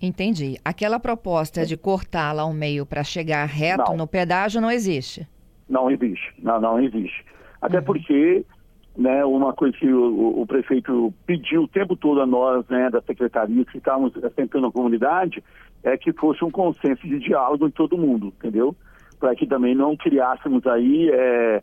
Entendi. 0.00 0.58
Aquela 0.64 0.98
proposta 0.98 1.66
de 1.66 1.76
cortá-la 1.76 2.42
ao 2.42 2.54
meio 2.54 2.86
para 2.86 3.04
chegar 3.04 3.44
reto 3.44 3.90
não. 3.90 3.98
no 3.98 4.06
pedágio 4.06 4.62
não 4.62 4.70
existe? 4.70 5.28
Não 5.68 5.90
existe, 5.90 6.32
não, 6.38 6.60
não 6.60 6.80
existe. 6.80 7.24
Até 7.60 7.78
uhum. 7.78 7.84
porque, 7.84 8.44
né, 8.96 9.24
uma 9.24 9.52
coisa 9.52 9.76
que 9.76 9.92
o, 9.92 10.40
o, 10.40 10.46
prefeito 10.46 11.12
pediu 11.26 11.62
o 11.62 11.68
tempo 11.68 11.96
todo 11.96 12.20
a 12.20 12.26
nós, 12.26 12.66
né, 12.68 12.90
da 12.90 13.00
secretaria, 13.02 13.64
que 13.64 13.78
estávamos 13.78 14.12
tentando 14.34 14.68
a 14.68 14.72
comunidade, 14.72 15.42
é 15.82 15.96
que 15.96 16.12
fosse 16.12 16.44
um 16.44 16.50
consenso 16.50 17.06
de 17.06 17.18
diálogo 17.18 17.66
em 17.66 17.70
todo 17.70 17.98
mundo, 17.98 18.32
entendeu? 18.38 18.74
Para 19.18 19.34
que 19.34 19.46
também 19.46 19.74
não 19.74 19.96
criássemos 19.96 20.66
aí, 20.66 21.10
é, 21.10 21.62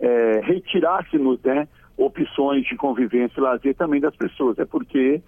é, 0.00 0.40
retirássemos, 0.42 1.40
né, 1.42 1.68
opções 1.96 2.64
de 2.64 2.76
convivência 2.76 3.38
e 3.38 3.42
lazer 3.42 3.74
também 3.74 4.00
das 4.00 4.16
pessoas. 4.16 4.58
É 4.58 4.64
porque 4.64 5.22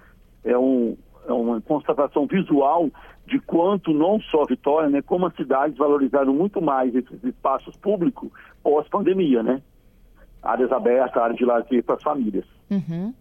é, 0.44 0.56
um, 0.56 0.96
uma 1.28 1.60
constatação 1.60 2.26
visual 2.26 2.90
de 3.26 3.38
quanto 3.40 3.92
não 3.92 4.20
só 4.20 4.44
Vitória, 4.44 4.88
né, 4.88 5.00
como 5.02 5.26
as 5.26 5.34
cidades 5.34 5.76
valorizaram 5.76 6.34
muito 6.34 6.60
mais 6.60 6.94
esses 6.94 7.22
espaços 7.24 7.76
públicos 7.76 8.30
pós-pandemia, 8.62 9.42
né? 9.42 9.62
Áreas 10.42 10.70
abertas, 10.70 11.22
áreas 11.22 11.38
de 11.38 11.44
lazer 11.44 11.82
para 11.82 11.94
as 11.94 12.02
famílias. 12.02 12.44
Uhum. 12.70 13.14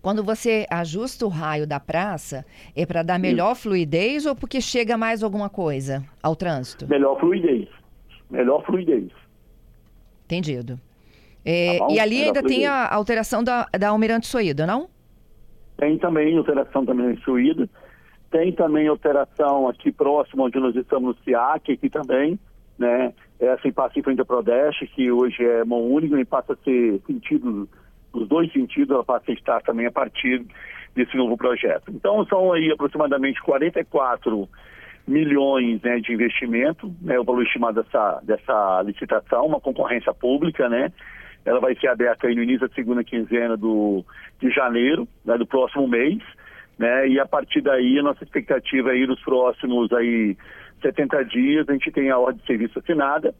Quando 0.00 0.22
você 0.22 0.66
ajusta 0.70 1.24
o 1.26 1.28
raio 1.28 1.66
da 1.66 1.80
praça, 1.80 2.44
é 2.76 2.84
para 2.86 3.02
dar 3.02 3.18
melhor 3.18 3.52
Isso. 3.52 3.62
fluidez 3.62 4.26
ou 4.26 4.36
porque 4.36 4.60
chega 4.60 4.96
mais 4.96 5.22
alguma 5.22 5.48
coisa 5.48 6.04
ao 6.22 6.36
trânsito? 6.36 6.86
Melhor 6.88 7.18
fluidez. 7.18 7.68
Melhor 8.30 8.64
fluidez. 8.64 9.10
Entendido. 10.24 10.78
É, 11.44 11.78
tá 11.78 11.86
e 11.90 11.98
ali 11.98 12.22
ainda 12.22 12.40
fluidez. 12.40 12.58
tem 12.58 12.66
a 12.66 12.88
alteração 12.92 13.42
da, 13.42 13.66
da 13.78 13.88
Almirante 13.88 14.26
Soída, 14.26 14.66
não? 14.66 14.88
Tem 15.82 15.98
também 15.98 16.38
alteração 16.38 16.84
da 16.84 16.92
Almirante 16.92 17.24
Soída. 17.24 17.68
Tem 18.30 18.52
também 18.52 18.86
alteração 18.86 19.68
aqui 19.68 19.90
próximo, 19.90 20.44
onde 20.44 20.56
nós 20.60 20.76
estamos 20.76 21.16
no 21.16 21.24
SIAC, 21.24 21.72
aqui 21.72 21.90
também, 21.90 22.38
né? 22.78 23.12
Essa 23.40 23.66
em 23.66 23.72
Passo 23.72 23.98
em 23.98 24.02
frente 24.02 24.20
ao 24.20 24.24
Prodeste, 24.24 24.86
que 24.86 25.10
hoje 25.10 25.44
é 25.44 25.64
mão 25.64 25.82
única 25.82 26.20
e 26.20 26.24
passa 26.24 26.52
a 26.52 26.56
ser 26.58 27.00
sentido 27.04 27.68
nos 28.14 28.28
dois 28.28 28.52
sentidos, 28.52 28.90
ela 28.94 29.02
passa 29.02 29.32
a 29.32 29.34
estar 29.34 29.60
também 29.62 29.86
a 29.86 29.90
partir 29.90 30.46
desse 30.94 31.16
novo 31.16 31.36
projeto. 31.36 31.90
Então, 31.90 32.24
são 32.26 32.52
aí 32.52 32.70
aproximadamente 32.70 33.42
44 33.42 34.48
milhões 35.04 35.82
né, 35.82 35.98
de 35.98 36.12
investimento, 36.12 36.94
né, 37.00 37.18
o 37.18 37.24
valor 37.24 37.42
estimado 37.42 37.82
dessa, 37.82 38.20
dessa 38.22 38.82
licitação, 38.82 39.46
uma 39.46 39.60
concorrência 39.60 40.14
pública, 40.14 40.68
né? 40.68 40.92
Ela 41.44 41.60
vai 41.60 41.74
ser 41.76 41.88
aberta 41.88 42.26
aí 42.26 42.34
no 42.34 42.42
início 42.42 42.68
da 42.68 42.74
segunda 42.74 43.02
quinzena 43.02 43.56
do, 43.56 44.04
de 44.40 44.50
janeiro, 44.50 45.08
né, 45.24 45.36
do 45.36 45.46
próximo 45.46 45.88
mês, 45.88 46.18
né? 46.78 47.08
E 47.08 47.18
a 47.18 47.26
partir 47.26 47.60
daí, 47.60 47.98
a 47.98 48.02
nossa 48.02 48.22
expectativa 48.22 48.90
aí 48.90 49.06
nos 49.06 49.20
próximos 49.22 49.92
aí 49.92 50.36
70 50.80 51.24
dias, 51.24 51.68
a 51.68 51.72
gente 51.72 51.90
tem 51.90 52.10
a 52.10 52.18
ordem 52.18 52.40
de 52.40 52.46
serviço 52.46 52.78
assinada, 52.78 53.34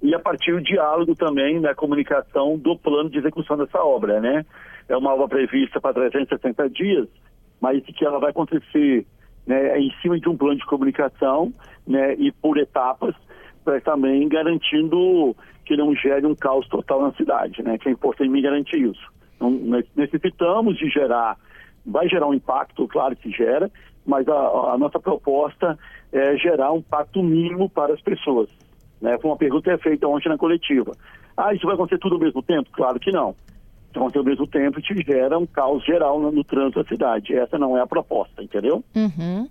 e 0.00 0.14
a 0.14 0.18
partir 0.18 0.52
do 0.52 0.60
diálogo 0.60 1.14
também 1.14 1.60
da 1.60 1.74
comunicação 1.74 2.56
do 2.56 2.76
plano 2.78 3.10
de 3.10 3.18
execução 3.18 3.56
dessa 3.56 3.82
obra, 3.82 4.20
né? 4.20 4.44
É 4.88 4.96
uma 4.96 5.12
obra 5.12 5.28
prevista 5.28 5.80
para 5.80 5.94
360 5.94 6.70
dias, 6.70 7.08
mas 7.60 7.84
que 7.84 8.04
ela 8.04 8.18
vai 8.18 8.30
acontecer 8.30 9.04
né, 9.46 9.78
em 9.78 9.92
cima 10.00 10.18
de 10.20 10.28
um 10.28 10.36
plano 10.36 10.56
de 10.56 10.66
comunicação 10.66 11.52
né, 11.86 12.14
e 12.14 12.30
por 12.30 12.58
etapas, 12.58 13.14
para 13.68 13.80
também 13.82 14.26
garantindo 14.26 15.36
que 15.66 15.76
não 15.76 15.94
gere 15.94 16.26
um 16.26 16.34
caos 16.34 16.66
total 16.68 17.02
na 17.02 17.12
cidade, 17.12 17.62
né? 17.62 17.76
Que 17.76 17.90
é 17.90 17.92
importante 17.92 18.30
me 18.30 18.40
garantir 18.40 18.78
isso. 18.78 19.12
Necessitamos 19.94 20.78
de 20.78 20.88
gerar, 20.88 21.36
vai 21.84 22.08
gerar 22.08 22.26
um 22.28 22.32
impacto, 22.32 22.88
claro 22.88 23.14
que 23.14 23.30
gera, 23.30 23.70
mas 24.06 24.26
a, 24.26 24.72
a 24.72 24.78
nossa 24.78 24.98
proposta 24.98 25.78
é 26.10 26.34
gerar 26.38 26.72
um 26.72 26.78
impacto 26.78 27.22
mínimo 27.22 27.68
para 27.68 27.92
as 27.92 28.00
pessoas. 28.00 28.48
Né? 29.02 29.18
Foi 29.18 29.30
uma 29.30 29.36
pergunta 29.36 29.70
é 29.70 29.76
feita 29.76 30.08
ontem 30.08 30.30
na 30.30 30.38
coletiva. 30.38 30.92
Ah, 31.36 31.52
isso 31.52 31.66
vai 31.66 31.74
acontecer 31.74 31.98
tudo 31.98 32.14
ao 32.14 32.20
mesmo 32.20 32.42
tempo? 32.42 32.70
Claro 32.72 32.98
que 32.98 33.12
não. 33.12 33.36
Então, 33.90 34.08
ao 34.12 34.24
mesmo 34.24 34.46
tempo, 34.46 34.80
te 34.80 34.94
gera 35.02 35.38
um 35.38 35.46
caos 35.46 35.84
geral 35.84 36.18
no, 36.18 36.32
no 36.32 36.42
trânsito 36.42 36.82
da 36.82 36.88
cidade. 36.88 37.34
Essa 37.34 37.58
não 37.58 37.76
é 37.76 37.82
a 37.82 37.86
proposta, 37.86 38.42
entendeu? 38.42 38.82
Uhum. 38.96 39.48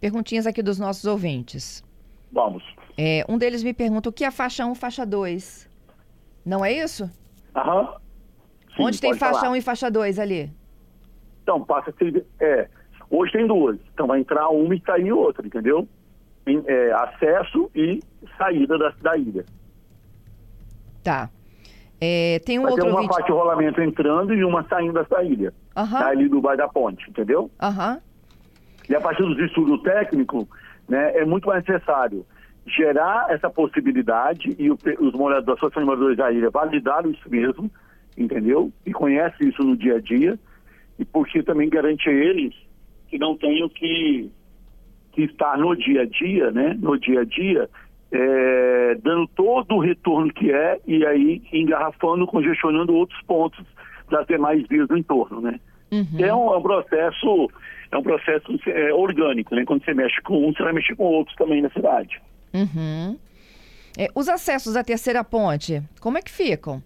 Perguntinhas 0.00 0.46
aqui 0.46 0.60
dos 0.60 0.78
nossos 0.78 1.04
ouvintes. 1.04 1.84
Vamos. 2.32 2.62
É, 3.02 3.24
um 3.26 3.38
deles 3.38 3.62
me 3.64 3.72
pergunta 3.72 4.10
o 4.10 4.12
que 4.12 4.26
é 4.26 4.30
faixa 4.30 4.66
1 4.66 4.74
faixa 4.74 5.06
2. 5.06 5.66
Não 6.44 6.62
é 6.62 6.70
isso? 6.70 7.10
Aham. 7.56 7.94
Sim, 8.76 8.82
Onde 8.82 9.00
tem 9.00 9.14
faixa 9.14 9.40
falar. 9.40 9.52
1 9.52 9.56
e 9.56 9.62
faixa 9.62 9.90
2 9.90 10.18
ali? 10.18 10.52
Então, 11.42 11.64
passa 11.64 11.88
a 11.88 11.92
ser. 11.94 12.26
É, 12.38 12.68
hoje 13.08 13.32
tem 13.32 13.46
duas. 13.46 13.78
Então 13.94 14.06
vai 14.06 14.20
entrar 14.20 14.50
uma 14.50 14.74
e 14.74 14.82
sair 14.82 15.10
outra, 15.12 15.46
entendeu? 15.46 15.88
Em, 16.46 16.62
é, 16.66 16.92
acesso 16.92 17.70
e 17.74 18.02
saída 18.36 18.76
da, 18.76 18.90
da 19.00 19.16
ilha. 19.16 19.46
Tá. 21.02 21.30
É, 21.98 22.38
tem 22.44 22.58
um 22.58 22.64
Vai 22.64 22.72
outro 22.72 22.84
ter 22.84 22.92
uma 22.92 23.00
vídeo... 23.00 23.14
parte 23.14 23.26
de 23.26 23.32
rolamento 23.32 23.80
entrando 23.80 24.34
e 24.34 24.44
uma 24.44 24.62
saindo 24.68 24.92
dessa 24.92 25.22
ilha. 25.22 25.54
Uhum. 25.74 25.96
Ali 25.96 26.28
do 26.28 26.42
Bairro 26.42 26.58
da 26.58 26.68
Ponte, 26.68 27.08
entendeu? 27.08 27.50
Aham. 27.62 27.94
Uhum. 27.94 28.00
E 28.90 28.94
a 28.94 29.00
partir 29.00 29.22
dos 29.22 29.38
estudos 29.38 29.80
técnicos, 29.82 30.46
né, 30.86 31.16
é 31.16 31.24
muito 31.24 31.48
mais 31.48 31.64
necessário 31.64 32.26
gerar 32.76 33.26
essa 33.30 33.50
possibilidade 33.50 34.54
e 34.58 34.70
o, 34.70 34.78
os 35.00 35.12
moradores, 35.12 35.48
a 35.48 35.52
Associação 35.52 35.82
de 35.82 35.86
Moradores 35.86 36.16
da 36.16 36.32
Ilha 36.32 36.50
validaram 36.50 37.10
isso 37.10 37.28
mesmo, 37.28 37.70
entendeu? 38.16 38.72
E 38.84 38.92
conhece 38.92 39.48
isso 39.48 39.62
no 39.62 39.76
dia 39.76 39.96
a 39.96 40.00
dia, 40.00 40.38
e 40.98 41.04
porque 41.04 41.42
também 41.42 41.68
garante 41.68 42.08
a 42.08 42.12
eles 42.12 42.54
que 43.08 43.18
não 43.18 43.36
tenham 43.36 43.68
que, 43.68 44.30
que 45.12 45.22
estar 45.22 45.58
no 45.58 45.76
dia 45.76 46.02
a 46.02 46.06
dia, 46.06 46.50
né? 46.50 46.76
No 46.78 46.98
dia 46.98 47.20
a 47.20 47.24
dia, 47.24 47.68
é, 48.12 48.94
dando 49.02 49.26
todo 49.28 49.74
o 49.74 49.80
retorno 49.80 50.32
que 50.32 50.52
é 50.52 50.80
e 50.86 51.04
aí 51.04 51.42
engarrafando, 51.52 52.26
congestionando 52.26 52.94
outros 52.94 53.20
pontos 53.22 53.64
das 54.10 54.26
demais 54.26 54.66
vias 54.68 54.88
do 54.88 54.96
entorno, 54.96 55.40
né? 55.40 55.60
Uhum. 55.92 56.06
É, 56.18 56.34
um, 56.34 56.54
é 56.54 56.56
um 56.56 56.62
processo 56.62 57.50
é 57.90 57.96
um 57.96 58.02
processo 58.02 58.56
é, 58.68 58.92
orgânico, 58.94 59.54
né? 59.54 59.64
Quando 59.64 59.84
você 59.84 59.92
mexe 59.92 60.20
com 60.22 60.46
um, 60.46 60.52
você 60.52 60.62
vai 60.62 60.72
mexer 60.72 60.94
com 60.94 61.04
outros 61.04 61.36
também 61.36 61.60
na 61.60 61.70
cidade. 61.70 62.20
Uhum. 62.52 63.18
É, 63.98 64.08
os 64.14 64.28
acessos 64.28 64.76
à 64.76 64.84
terceira 64.84 65.22
ponte, 65.24 65.82
como 66.00 66.18
é 66.18 66.22
que 66.22 66.30
ficam? 66.30 66.82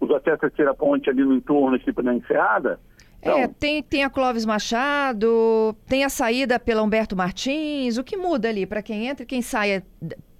Os 0.00 0.10
acessos 0.10 0.34
à 0.34 0.38
terceira 0.38 0.74
ponte 0.74 1.10
ali 1.10 1.24
no 1.24 1.34
entorno, 1.34 1.78
tipo 1.78 2.02
na 2.02 2.14
enseada? 2.14 2.78
É, 3.22 3.42
então... 3.42 3.54
tem, 3.58 3.82
tem 3.82 4.04
a 4.04 4.10
Clóvis 4.10 4.44
Machado, 4.44 5.74
tem 5.86 6.04
a 6.04 6.08
saída 6.08 6.60
pela 6.60 6.82
Humberto 6.82 7.16
Martins. 7.16 7.98
O 7.98 8.04
que 8.04 8.16
muda 8.16 8.48
ali 8.48 8.66
para 8.66 8.82
quem 8.82 9.06
entra 9.06 9.24
e 9.24 9.26
quem 9.26 9.42
sai 9.42 9.82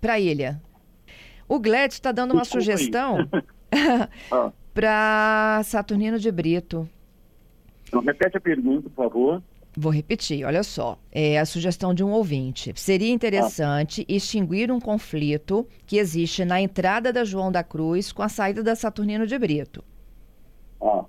para 0.00 0.14
a 0.14 0.20
ilha? 0.20 0.60
O 1.48 1.58
Gled 1.58 1.92
está 1.92 2.12
dando 2.12 2.32
uma 2.32 2.44
sugestão 2.44 3.18
ah. 4.30 4.52
para 4.74 5.62
Saturnino 5.64 6.18
de 6.18 6.30
Brito. 6.30 6.88
Então, 7.88 8.00
repete 8.00 8.36
a 8.36 8.40
pergunta, 8.40 8.90
por 8.90 9.04
favor. 9.04 9.42
Vou 9.76 9.92
repetir, 9.92 10.42
olha 10.44 10.62
só. 10.62 10.98
É 11.12 11.38
a 11.38 11.44
sugestão 11.44 11.92
de 11.92 12.02
um 12.02 12.10
ouvinte. 12.10 12.72
Seria 12.76 13.12
interessante 13.12 14.06
ah. 14.08 14.12
extinguir 14.12 14.72
um 14.72 14.80
conflito 14.80 15.68
que 15.84 15.98
existe 15.98 16.46
na 16.46 16.58
entrada 16.58 17.12
da 17.12 17.24
João 17.24 17.52
da 17.52 17.62
Cruz 17.62 18.10
com 18.10 18.22
a 18.22 18.28
saída 18.28 18.62
da 18.62 18.74
Saturnino 18.74 19.26
de 19.26 19.38
Brito. 19.38 19.84
Ah. 20.80 21.04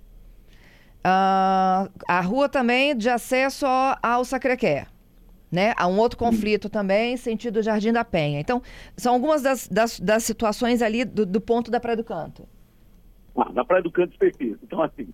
Ah, 1.01 1.89
a 2.05 2.19
rua 2.19 2.49
também 2.49 2.93
de 2.93 3.07
acesso 3.07 3.65
ao 4.03 4.25
Sacrequé. 4.25 4.87
Né? 5.49 5.73
Há 5.77 5.87
um 5.87 5.97
outro 5.97 6.19
conflito 6.19 6.69
também, 6.69 7.15
sentido 7.15 7.61
Jardim 7.61 7.93
da 7.93 8.03
Penha. 8.03 8.41
Então, 8.41 8.61
são 8.97 9.13
algumas 9.13 9.41
das, 9.41 9.65
das, 9.69 9.97
das 9.97 10.23
situações 10.25 10.81
ali 10.81 11.05
do, 11.05 11.25
do, 11.25 11.39
ponto 11.39 11.71
da 11.71 11.79
Praia 11.79 11.95
do 11.95 12.03
Canto. 12.03 12.45
Ah, 13.37 13.49
na 13.53 13.63
Praia 13.63 13.81
do 13.81 13.89
Canto 13.89 14.11
específico. 14.11 14.59
Então, 14.61 14.81
assim, 14.81 15.07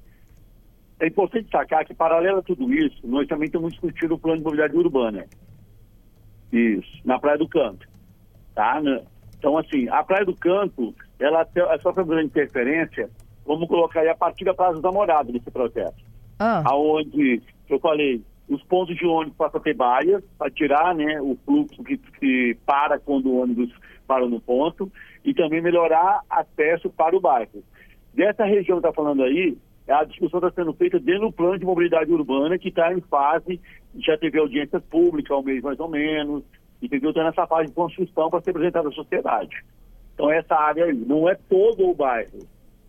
é 1.04 1.08
importante 1.08 1.44
destacar 1.44 1.86
que, 1.86 1.94
paralelo 1.94 2.40
a 2.40 2.42
tudo 2.42 2.74
isso, 2.74 3.06
nós 3.06 3.28
também 3.28 3.48
estamos 3.48 3.74
discutindo 3.74 4.16
o 4.16 4.20
plano 4.20 4.38
de 4.38 4.44
mobilidade 4.44 4.78
urbana. 4.78 5.26
Isso, 6.52 7.02
na 7.04 7.20
Praia 7.20 7.38
do 7.38 7.48
Canto. 7.48 7.86
Tá? 8.56 8.82
Então, 9.38 9.58
assim, 9.58 9.90
a 9.90 10.02
Praia 10.02 10.26
do 10.26 10.34
Canto, 10.34 10.96
ela, 11.20 11.46
ela 11.56 11.80
sofre 11.82 12.04
uma 12.04 12.24
interferência, 12.24 13.10
vamos 13.46 13.68
colocar 13.68 14.00
aí 14.00 14.08
a 14.08 14.16
partir 14.16 14.46
da 14.46 14.54
Praça 14.54 14.80
da 14.80 14.92
Morada 14.92 15.30
nesse 15.30 15.52
processo. 15.52 15.98
Ah. 16.40 16.64
Aonde, 16.66 17.42
eu 17.68 17.80
falei, 17.80 18.22
os 18.48 18.64
pontos 18.64 18.96
de 18.96 19.06
ônibus 19.06 19.36
passam 19.36 19.60
a 19.60 19.64
ter 19.64 19.76
baias, 19.76 20.24
para 20.38 20.52
tirar 20.52 20.96
né, 20.96 21.20
o 21.22 21.38
fluxo 21.46 21.84
que, 21.84 21.98
que 21.98 22.58
para 22.66 22.98
quando 22.98 23.30
o 23.30 23.42
ônibus 23.42 23.70
para 24.08 24.26
no 24.26 24.40
ponto, 24.40 24.90
e 25.26 25.34
também 25.34 25.62
melhorar 25.62 26.22
acesso 26.30 26.90
para 26.90 27.16
o 27.16 27.20
bairro. 27.20 27.62
Dessa 28.14 28.46
região 28.46 28.80
que 28.80 28.88
está 28.88 28.94
falando 28.94 29.24
aí, 29.24 29.58
a 29.88 30.04
discussão 30.04 30.40
está 30.40 30.52
sendo 30.52 30.74
feita 30.74 31.00
dentro 31.00 31.28
do 31.28 31.32
plano 31.32 31.60
de 31.60 31.66
mobilidade 31.66 32.12
urbana, 32.12 32.58
que 32.58 32.70
está 32.70 32.94
em 32.94 33.02
fase, 33.02 33.60
já 33.96 34.18
teve 34.18 34.40
audiência 34.40 34.80
pública 34.80 35.34
ao 35.34 35.44
mês 35.44 35.62
mais 35.62 35.80
ou 35.80 35.90
menos, 35.90 36.44
entendeu? 36.82 37.10
Está 37.10 37.24
nessa 37.24 37.46
fase 37.46 37.68
de 37.68 37.74
construção 37.74 38.30
para 38.30 38.42
ser 38.42 38.52
apresentada 38.52 38.90
à 38.90 38.92
sociedade. 38.92 39.64
Então, 40.14 40.32
essa 40.32 40.56
área 40.56 40.86
aí, 40.86 40.94
não 40.94 41.28
é 41.28 41.36
todo 41.50 41.88
o 41.88 41.94
bairro. 41.94 42.40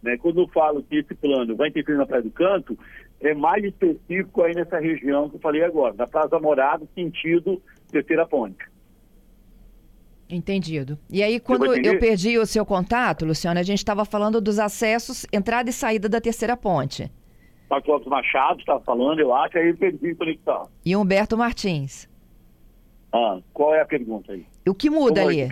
Né? 0.03 0.17
Quando 0.19 0.41
eu 0.41 0.49
falo 0.49 0.83
que 0.83 0.97
esse 0.97 1.15
plano 1.15 1.57
vai 1.57 1.69
interferir 1.69 1.97
na 1.97 2.07
Praia 2.07 2.23
do 2.23 2.31
Canto, 2.31 2.79
é 3.21 3.35
mais 3.35 3.65
específico 3.65 4.43
aí 4.43 4.55
nessa 4.55 4.79
região 4.79 5.29
que 5.29 5.37
eu 5.37 5.41
falei 5.41 5.65
agora, 5.65 5.95
da 5.95 6.07
Praça 6.07 6.39
Morada, 6.39 6.87
sentido 6.95 7.61
Terceira 7.91 8.27
Ponte. 8.27 8.74
Entendido. 10.29 10.99
E 11.11 11.23
aí, 11.23 11.39
quando 11.39 11.67
eu 11.75 11.99
perdi 11.99 12.39
o 12.39 12.47
seu 12.47 12.65
contato, 12.65 13.25
Luciano, 13.27 13.61
a 13.61 13.63
gente 13.63 13.79
estava 13.79 14.05
falando 14.05 14.41
dos 14.41 14.59
acessos, 14.59 15.27
entrada 15.33 15.69
e 15.69 15.73
saída 15.73 16.09
da 16.09 16.21
terceira 16.21 16.57
ponte. 16.57 17.11
Clóvis 17.85 18.07
Machado 18.07 18.61
estava 18.61 18.81
falando, 18.81 19.19
eu 19.19 19.35
acho, 19.35 19.59
aí 19.59 19.69
eu 19.69 19.77
perdi 19.77 20.11
a 20.11 20.17
conexão. 20.17 20.69
E 20.85 20.97
Humberto 20.97 21.37
Martins. 21.37 22.09
Ah, 23.13 23.39
qual 23.53 23.75
é 23.75 23.81
a 23.81 23.87
pergunta 23.87 24.33
aí? 24.33 24.47
O 24.67 24.75
que 24.75 24.91
muda 24.91 25.23
Vamos 25.23 25.39
ali? 25.39 25.49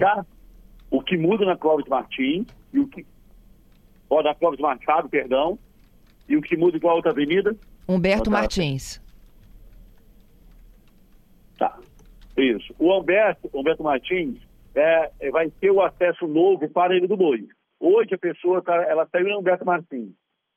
O 0.90 1.02
que 1.02 1.16
muda 1.16 1.44
na 1.44 1.56
Clóvis 1.56 1.86
Martins 1.86 2.46
e 2.72 2.80
o 2.80 2.86
que. 2.86 3.06
Ó, 4.10 4.22
na 4.22 4.34
Clóvis 4.34 4.60
Machado, 4.60 5.08
perdão. 5.08 5.58
E 6.28 6.36
o 6.36 6.42
que 6.42 6.56
muda 6.56 6.76
em 6.76 6.80
qual 6.80 6.96
outra 6.96 7.12
avenida? 7.12 7.56
Humberto 7.88 8.30
Martins. 8.30 9.00
Tá. 11.58 11.78
Isso. 12.36 12.74
O 12.78 12.96
Humberto, 12.98 13.50
Humberto 13.54 13.82
Martins, 13.82 14.38
é, 14.74 15.30
vai 15.30 15.50
ter 15.50 15.70
o 15.70 15.82
acesso 15.82 16.26
novo 16.26 16.68
para 16.68 16.94
ele 16.94 17.06
do 17.06 17.16
Boi. 17.16 17.46
Hoje 17.84 18.14
a 18.14 18.18
pessoa 18.18 18.62
tá, 18.62 18.76
ela 18.84 19.08
saiu 19.10 19.26
em 19.26 19.36
Humberto 19.36 19.66
Martins. 19.66 20.12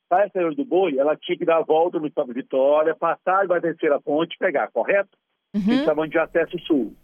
Para 0.08 0.26
a 0.26 0.30
saída 0.30 0.54
do 0.54 0.64
boi, 0.64 0.96
ela 0.96 1.16
tinha 1.16 1.36
que 1.36 1.44
dar 1.44 1.58
a 1.58 1.64
volta 1.64 1.98
no 1.98 2.06
Estado 2.06 2.32
Vitória, 2.32 2.94
passar 2.94 3.44
e 3.44 3.48
vai 3.48 3.60
descer 3.60 3.92
a 3.92 4.00
ponte 4.00 4.34
e 4.34 4.38
pegar, 4.38 4.70
correto? 4.70 5.10
Uhum. 5.52 5.84
chamando 5.84 6.10
de 6.10 6.18
acesso 6.18 6.56
sul. 6.60 6.94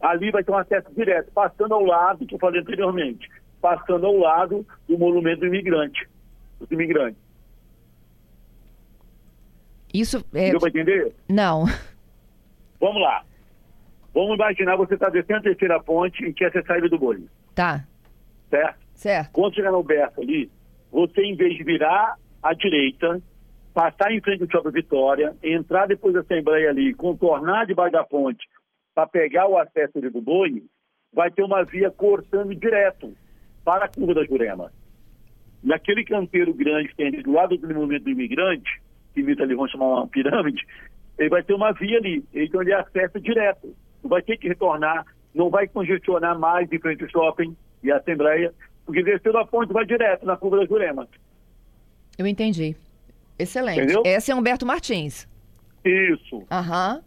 Ali 0.00 0.30
vai 0.30 0.44
ter 0.44 0.50
um 0.50 0.58
acesso 0.58 0.92
direto, 0.94 1.32
passando 1.32 1.72
ao 1.72 1.82
lado, 1.82 2.26
que 2.26 2.34
eu 2.34 2.38
falei 2.38 2.60
anteriormente, 2.60 3.26
passando 3.60 4.04
ao 4.06 4.16
lado 4.16 4.66
do 4.86 4.98
monumento 4.98 5.40
do 5.40 5.46
imigrante, 5.46 6.06
dos 6.58 6.70
imigrantes. 6.70 7.22
Isso 9.94 10.24
é. 10.34 10.50
Deu 10.50 10.60
para 10.60 10.68
entender? 10.68 11.14
Não. 11.28 11.64
Vamos 12.78 13.00
lá. 13.00 13.24
Vamos 14.12 14.34
imaginar 14.34 14.76
você 14.76 14.94
está 14.94 15.08
descendo 15.08 15.38
a 15.40 15.42
terceira 15.42 15.80
ponte 15.82 16.24
e 16.24 16.32
quer 16.32 16.50
ser 16.52 16.64
saída 16.64 16.88
do 16.88 16.98
boi, 16.98 17.24
Tá. 17.54 17.84
certo? 18.48 18.78
Certo. 18.94 19.32
Quando 19.32 19.54
chegar 19.54 19.72
no 19.72 19.82
berço 19.82 20.20
ali, 20.20 20.50
você, 20.90 21.22
em 21.22 21.36
vez 21.36 21.56
de 21.56 21.62
virar 21.64 22.16
à 22.42 22.52
direita, 22.52 23.20
passar 23.72 24.12
em 24.12 24.20
frente 24.20 24.42
ao 24.42 24.50
Shopping 24.50 24.72
Vitória, 24.72 25.34
entrar 25.42 25.86
depois 25.86 26.12
da 26.14 26.20
Assembleia 26.20 26.70
ali, 26.70 26.92
contornar 26.94 27.66
debaixo 27.66 27.92
da 27.92 28.04
ponte 28.04 28.46
para 28.94 29.06
pegar 29.06 29.46
o 29.46 29.56
acesso 29.56 29.96
ali 29.98 30.10
do 30.10 30.20
boi, 30.20 30.64
vai 31.12 31.30
ter 31.30 31.42
uma 31.42 31.62
via 31.64 31.90
cortando 31.90 32.54
direto 32.54 33.14
para 33.64 33.84
a 33.84 33.88
curva 33.88 34.14
da 34.14 34.24
Jurema. 34.24 34.72
Naquele 35.62 36.04
canteiro 36.04 36.52
grande 36.52 36.88
que 36.88 36.96
tem 36.96 37.06
ali 37.08 37.22
do 37.22 37.32
lado 37.32 37.56
do 37.56 37.68
monumento 37.68 38.04
do 38.04 38.10
imigrante, 38.10 38.82
que 39.14 39.20
imita 39.20 39.42
ali, 39.44 39.54
vamos 39.54 39.70
chamar 39.70 39.86
uma 39.86 40.08
pirâmide, 40.08 40.66
ele 41.18 41.28
vai 41.28 41.42
ter 41.42 41.54
uma 41.54 41.72
via 41.72 41.98
ali, 41.98 42.24
então 42.34 42.62
ele 42.62 42.72
acessa 42.72 43.20
direto. 43.20 43.74
Vai 44.02 44.22
ter 44.22 44.36
que 44.36 44.48
retornar, 44.48 45.04
não 45.34 45.50
vai 45.50 45.68
congestionar 45.68 46.38
mais 46.38 46.68
de 46.68 46.78
frente 46.78 47.04
ao 47.04 47.10
shopping 47.10 47.56
e 47.82 47.90
a 47.90 47.96
Assembleia, 47.96 48.52
porque 48.84 49.02
desceu 49.02 49.32
da 49.32 49.44
ponte 49.44 49.72
vai 49.72 49.84
direto 49.84 50.26
na 50.26 50.36
curva 50.36 50.58
da 50.58 50.66
Jurema. 50.66 51.08
Eu 52.18 52.26
entendi. 52.26 52.76
Excelente. 53.38 53.80
Entendeu? 53.80 54.02
Esse 54.04 54.30
é 54.30 54.34
Humberto 54.34 54.66
Martins. 54.66 55.28
Isso. 55.84 56.44
Aham. 56.50 57.02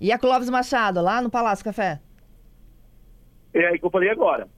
E 0.00 0.10
a 0.10 0.18
Clóvis 0.18 0.48
Machado, 0.48 1.02
lá 1.02 1.20
no 1.20 1.30
Palácio 1.30 1.64
Café? 1.64 2.00
É 3.52 3.66
aí 3.66 3.78
que 3.78 3.84
eu 3.84 3.90
falei 3.90 4.08
agora. 4.08 4.48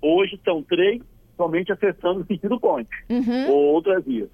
Hoje 0.00 0.40
são 0.44 0.62
três 0.62 1.00
somente 1.36 1.70
acessando 1.70 2.20
o 2.20 2.26
sentido 2.26 2.58
ponte. 2.58 2.90
Uhum. 3.08 3.50
Outras 3.50 4.04
vias. 4.04 4.28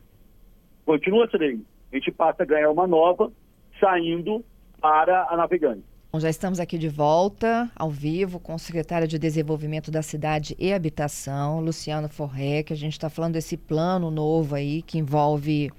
Continua 0.87 1.29
três. 1.29 1.61
A 1.93 1.97
gente 1.97 2.11
passa 2.11 2.43
a 2.43 2.47
ganhar 2.47 2.71
uma 2.71 2.87
nova 2.87 3.31
saindo 3.79 4.43
para 4.81 5.27
a 5.29 5.37
navegante. 5.37 5.85
Bom, 6.15 6.21
já 6.21 6.31
estamos 6.31 6.61
aqui 6.61 6.79
de 6.79 6.89
volta, 6.89 7.69
ao 7.75 7.91
vivo, 7.91 8.39
com 8.39 8.55
o 8.55 8.59
secretário 8.59 9.09
de 9.09 9.19
Desenvolvimento 9.19 9.91
da 9.91 10.01
Cidade 10.01 10.55
e 10.61 10.73
Habitação, 10.73 11.61
Luciano 11.61 12.09
Forré, 12.09 12.63
que 12.63 12.73
a 12.73 12.77
gente 12.77 12.93
está 12.93 13.11
falando 13.11 13.33
desse 13.33 13.57
plano 13.57 14.13
novo 14.13 14.55
aí, 14.55 14.81
que 14.83 14.97
envolve 14.97 15.73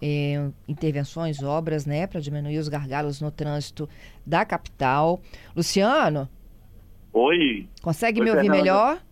eh, 0.00 0.48
intervenções, 0.66 1.42
obras, 1.42 1.84
né, 1.84 2.06
para 2.06 2.20
diminuir 2.22 2.56
os 2.56 2.70
gargalos 2.70 3.20
no 3.20 3.30
trânsito 3.30 3.86
da 4.24 4.46
capital. 4.46 5.20
Luciano, 5.54 6.26
Oi. 7.12 7.68
consegue 7.82 8.18
Oi, 8.20 8.24
me 8.24 8.30
ouvir 8.30 8.44
Fernanda. 8.44 8.62
melhor? 8.62 9.02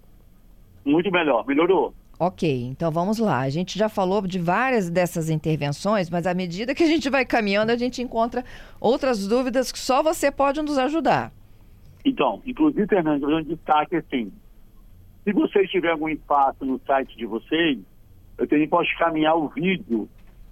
Muito 0.82 1.12
melhor. 1.12 1.46
Melhorou. 1.46 1.92
Ok, 2.22 2.66
então 2.66 2.90
vamos 2.90 3.18
lá. 3.18 3.40
A 3.40 3.48
gente 3.48 3.78
já 3.78 3.88
falou 3.88 4.20
de 4.26 4.38
várias 4.38 4.90
dessas 4.90 5.30
intervenções, 5.30 6.10
mas 6.10 6.26
à 6.26 6.34
medida 6.34 6.74
que 6.74 6.82
a 6.82 6.86
gente 6.86 7.08
vai 7.08 7.24
caminhando, 7.24 7.70
a 7.72 7.78
gente 7.78 8.02
encontra 8.02 8.44
outras 8.78 9.26
dúvidas 9.26 9.72
que 9.72 9.78
só 9.78 10.02
você 10.02 10.30
pode 10.30 10.60
nos 10.60 10.76
ajudar. 10.76 11.32
Então, 12.04 12.42
inclusive, 12.44 12.86
Fernando, 12.86 13.30
eu 13.30 13.38
um 13.38 13.42
destaque 13.42 13.96
assim. 13.96 14.30
Se 15.24 15.32
vocês 15.32 15.70
tiverem 15.70 15.92
algum 15.92 16.10
espaço 16.10 16.62
no 16.62 16.78
site 16.86 17.16
de 17.16 17.24
vocês, 17.24 17.78
eu 18.36 18.46
também 18.46 18.68
posso 18.68 18.90
caminhar 18.98 19.34
o 19.34 19.48
vídeo 19.48 20.06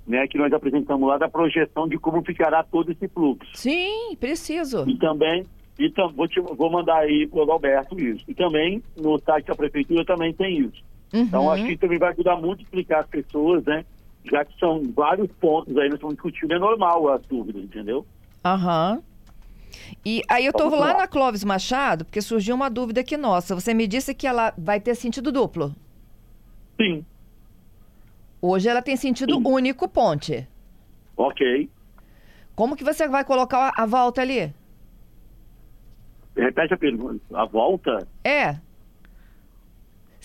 né, 0.07 0.27
que 0.27 0.39
nós 0.39 0.51
apresentamos 0.51 1.07
lá 1.07 1.19
da 1.19 1.29
projeção 1.29 1.87
de 1.87 1.99
como 1.99 2.25
ficará 2.25 2.63
todo 2.63 2.93
esse 2.93 3.07
fluxo. 3.09 3.51
Sim, 3.53 4.17
preciso. 4.19 4.89
E 4.89 4.97
também, 4.97 5.45
e 5.79 5.91
tam, 5.91 6.11
vou, 6.15 6.27
te, 6.27 6.41
vou 6.41 6.71
mandar 6.73 7.01
aí 7.01 7.29
para 7.29 7.45
o 7.45 7.53
Alberto 7.53 8.01
isso. 8.01 8.25
E 8.27 8.33
também 8.33 8.83
no 8.97 9.19
site 9.19 9.49
da 9.49 9.55
prefeitura 9.55 10.03
também 10.07 10.33
tem 10.33 10.61
isso. 10.61 10.88
Então 11.13 11.45
Uhum. 11.45 11.51
acho 11.53 11.67
que 11.67 11.77
também 11.77 11.99
vai 11.99 12.13
ajudar 12.13 12.37
muito 12.37 12.61
a 12.61 12.63
explicar 12.63 13.01
às 13.01 13.07
pessoas, 13.07 13.65
né? 13.65 13.85
Já 14.25 14.45
que 14.45 14.59
são 14.59 14.83
vários 14.95 15.31
pontos 15.41 15.77
aí, 15.79 15.87
nós 15.89 15.95
estamos 15.95 16.15
discutindo, 16.17 16.53
é 16.53 16.59
normal 16.59 17.09
as 17.09 17.23
dúvidas, 17.27 17.63
entendeu? 17.65 18.07
Aham. 18.45 19.03
E 20.05 20.23
aí 20.29 20.45
eu 20.45 20.53
lá 20.77 20.93
lá. 20.93 20.99
na 20.99 21.09
Clóvis 21.09 21.45
Machado, 21.45 22.05
porque 22.05 22.21
surgiu 22.21 22.55
uma 22.55 22.69
dúvida 22.69 23.01
aqui 23.01 23.17
nossa. 23.17 23.55
Você 23.55 23.73
me 23.73 23.87
disse 23.87 24.15
que 24.15 24.27
ela 24.27 24.53
vai 24.59 24.81
ter 24.81 24.95
sentido 24.95 25.33
duplo. 25.33 25.75
Sim, 26.81 27.05
Hoje 28.41 28.69
ela 28.69 28.81
tem 28.81 28.97
sentido 28.97 29.35
Sim. 29.35 29.43
único 29.47 29.89
ponte. 29.89 30.47
ok. 31.17 31.69
Como 32.55 32.77
que 32.77 32.85
você 32.85 33.07
vai 33.09 33.25
colocar 33.25 33.73
a 33.77 33.87
volta 33.87 34.21
ali? 34.21 34.53
Repete 36.37 36.75
a 36.75 36.77
pergunta. 36.77 37.21
A 37.35 37.45
volta? 37.45 38.07
É. 38.25 38.57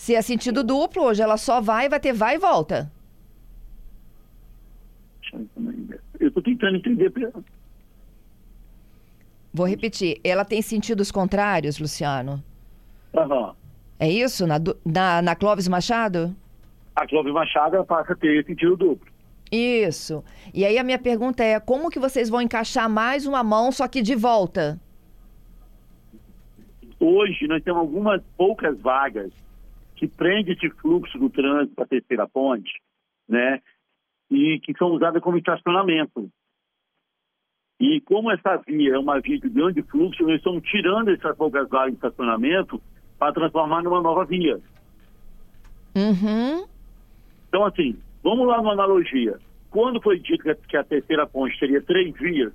Se 0.04 0.14
é 0.14 0.20
sentido 0.20 0.62
duplo, 0.62 1.04
hoje 1.04 1.22
ela 1.22 1.38
só 1.38 1.62
vai, 1.62 1.88
vai 1.88 1.98
ter 1.98 2.12
vai 2.12 2.34
e 2.34 2.38
volta. 2.38 2.92
Eu 6.20 6.28
estou 6.28 6.42
tentando 6.42 6.76
entender. 6.76 7.10
Vou 9.50 9.66
repetir. 9.66 10.20
Ela 10.22 10.44
tem 10.44 10.60
sentidos 10.60 11.10
contrários, 11.10 11.78
Luciano? 11.78 12.44
Aham. 13.16 13.54
É 13.98 14.06
isso? 14.06 14.46
Na, 14.46 14.56
na, 14.84 15.22
na 15.22 15.34
Clóvis 15.34 15.68
Machado? 15.68 16.36
A 16.94 17.06
Clóvis 17.06 17.32
Machado 17.32 17.82
passa 17.86 18.12
a 18.12 18.16
ter 18.16 18.44
sentido 18.44 18.76
duplo. 18.76 19.10
Isso. 19.50 20.22
E 20.52 20.66
aí 20.66 20.76
a 20.76 20.84
minha 20.84 20.98
pergunta 20.98 21.42
é: 21.42 21.58
como 21.58 21.88
que 21.88 21.98
vocês 21.98 22.28
vão 22.28 22.42
encaixar 22.42 22.90
mais 22.90 23.24
uma 23.24 23.42
mão, 23.42 23.72
só 23.72 23.88
que 23.88 24.02
de 24.02 24.14
volta? 24.14 24.78
Hoje 27.00 27.46
nós 27.46 27.62
temos 27.62 27.80
algumas 27.80 28.20
poucas 28.36 28.78
vagas 28.82 29.32
que 29.96 30.08
prendem 30.08 30.54
esse 30.54 30.68
fluxo 30.70 31.18
do 31.18 31.30
trânsito 31.30 31.74
para 31.74 31.84
a 31.84 31.88
terceira 31.88 32.28
ponte, 32.28 32.72
né? 33.28 33.60
E 34.30 34.58
que 34.60 34.76
são 34.76 34.88
usadas 34.88 35.22
como 35.22 35.38
estacionamento. 35.38 36.28
E 37.80 38.00
como 38.02 38.30
essa 38.30 38.56
via 38.66 38.94
é 38.94 38.98
uma 38.98 39.20
via 39.20 39.38
de 39.38 39.48
grande 39.48 39.82
fluxo, 39.82 40.22
nós 40.22 40.36
estamos 40.36 40.62
tirando 40.64 41.10
essas 41.10 41.36
poucas 41.36 41.68
vagas 41.68 41.90
de 41.90 41.96
estacionamento 41.96 42.80
para 43.18 43.32
transformar 43.32 43.82
numa 43.82 44.00
nova 44.00 44.24
via. 44.24 44.60
Uhum. 45.96 46.66
Então, 47.48 47.64
assim, 47.64 47.96
vamos 48.22 48.46
lá 48.46 48.58
numa 48.58 48.72
analogia. 48.72 49.38
Quando 49.70 50.00
foi 50.00 50.18
dito 50.18 50.42
que 50.68 50.76
a- 50.76 50.84
terceira 50.84 51.26
ponte 51.26 51.58
teria 51.58 51.82
três 51.82 52.12
vias, 52.14 52.52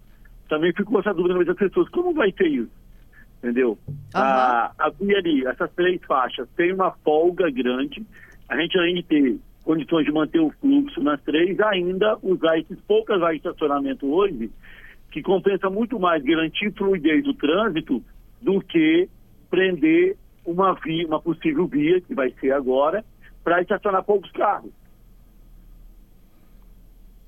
também 0.47 0.73
ficou 0.73 0.99
essa 0.99 1.13
dúvida 1.13 1.33
na 1.33 1.39
mente 1.39 1.47
das 1.47 1.57
pessoas. 1.57 1.89
Como 1.89 2.13
vai 2.13 2.31
ter 2.31 2.47
isso? 2.47 2.71
Entendeu? 3.39 3.77
A, 4.13 4.71
a 4.77 4.89
via 4.89 5.17
ali, 5.17 5.45
essas 5.47 5.71
três 5.73 6.01
faixas, 6.05 6.47
tem 6.57 6.73
uma 6.73 6.91
folga 7.03 7.49
grande. 7.49 8.05
A 8.49 8.59
gente, 8.59 8.77
além 8.77 8.95
de 8.95 9.03
ter 9.03 9.39
condições 9.63 10.05
de 10.05 10.11
manter 10.11 10.39
o 10.39 10.51
fluxo 10.59 11.01
nas 11.01 11.21
três, 11.21 11.59
ainda 11.59 12.17
usar 12.21 12.57
esses 12.59 12.79
poucas 12.81 13.19
vagas 13.19 13.41
de 13.41 13.47
estacionamento 13.47 14.11
hoje, 14.11 14.51
que 15.11 15.21
compensa 15.21 15.69
muito 15.69 15.99
mais 15.99 16.23
garantir 16.23 16.73
fluidez 16.73 17.23
do 17.23 17.33
trânsito 17.33 18.03
do 18.41 18.61
que 18.61 19.07
prender 19.49 20.17
uma 20.45 20.73
via, 20.73 21.07
uma 21.07 21.21
possível 21.21 21.67
via, 21.67 22.01
que 22.01 22.13
vai 22.13 22.33
ser 22.39 22.51
agora, 22.51 23.05
para 23.43 23.61
estacionar 23.61 24.03
poucos 24.03 24.31
carros. 24.31 24.71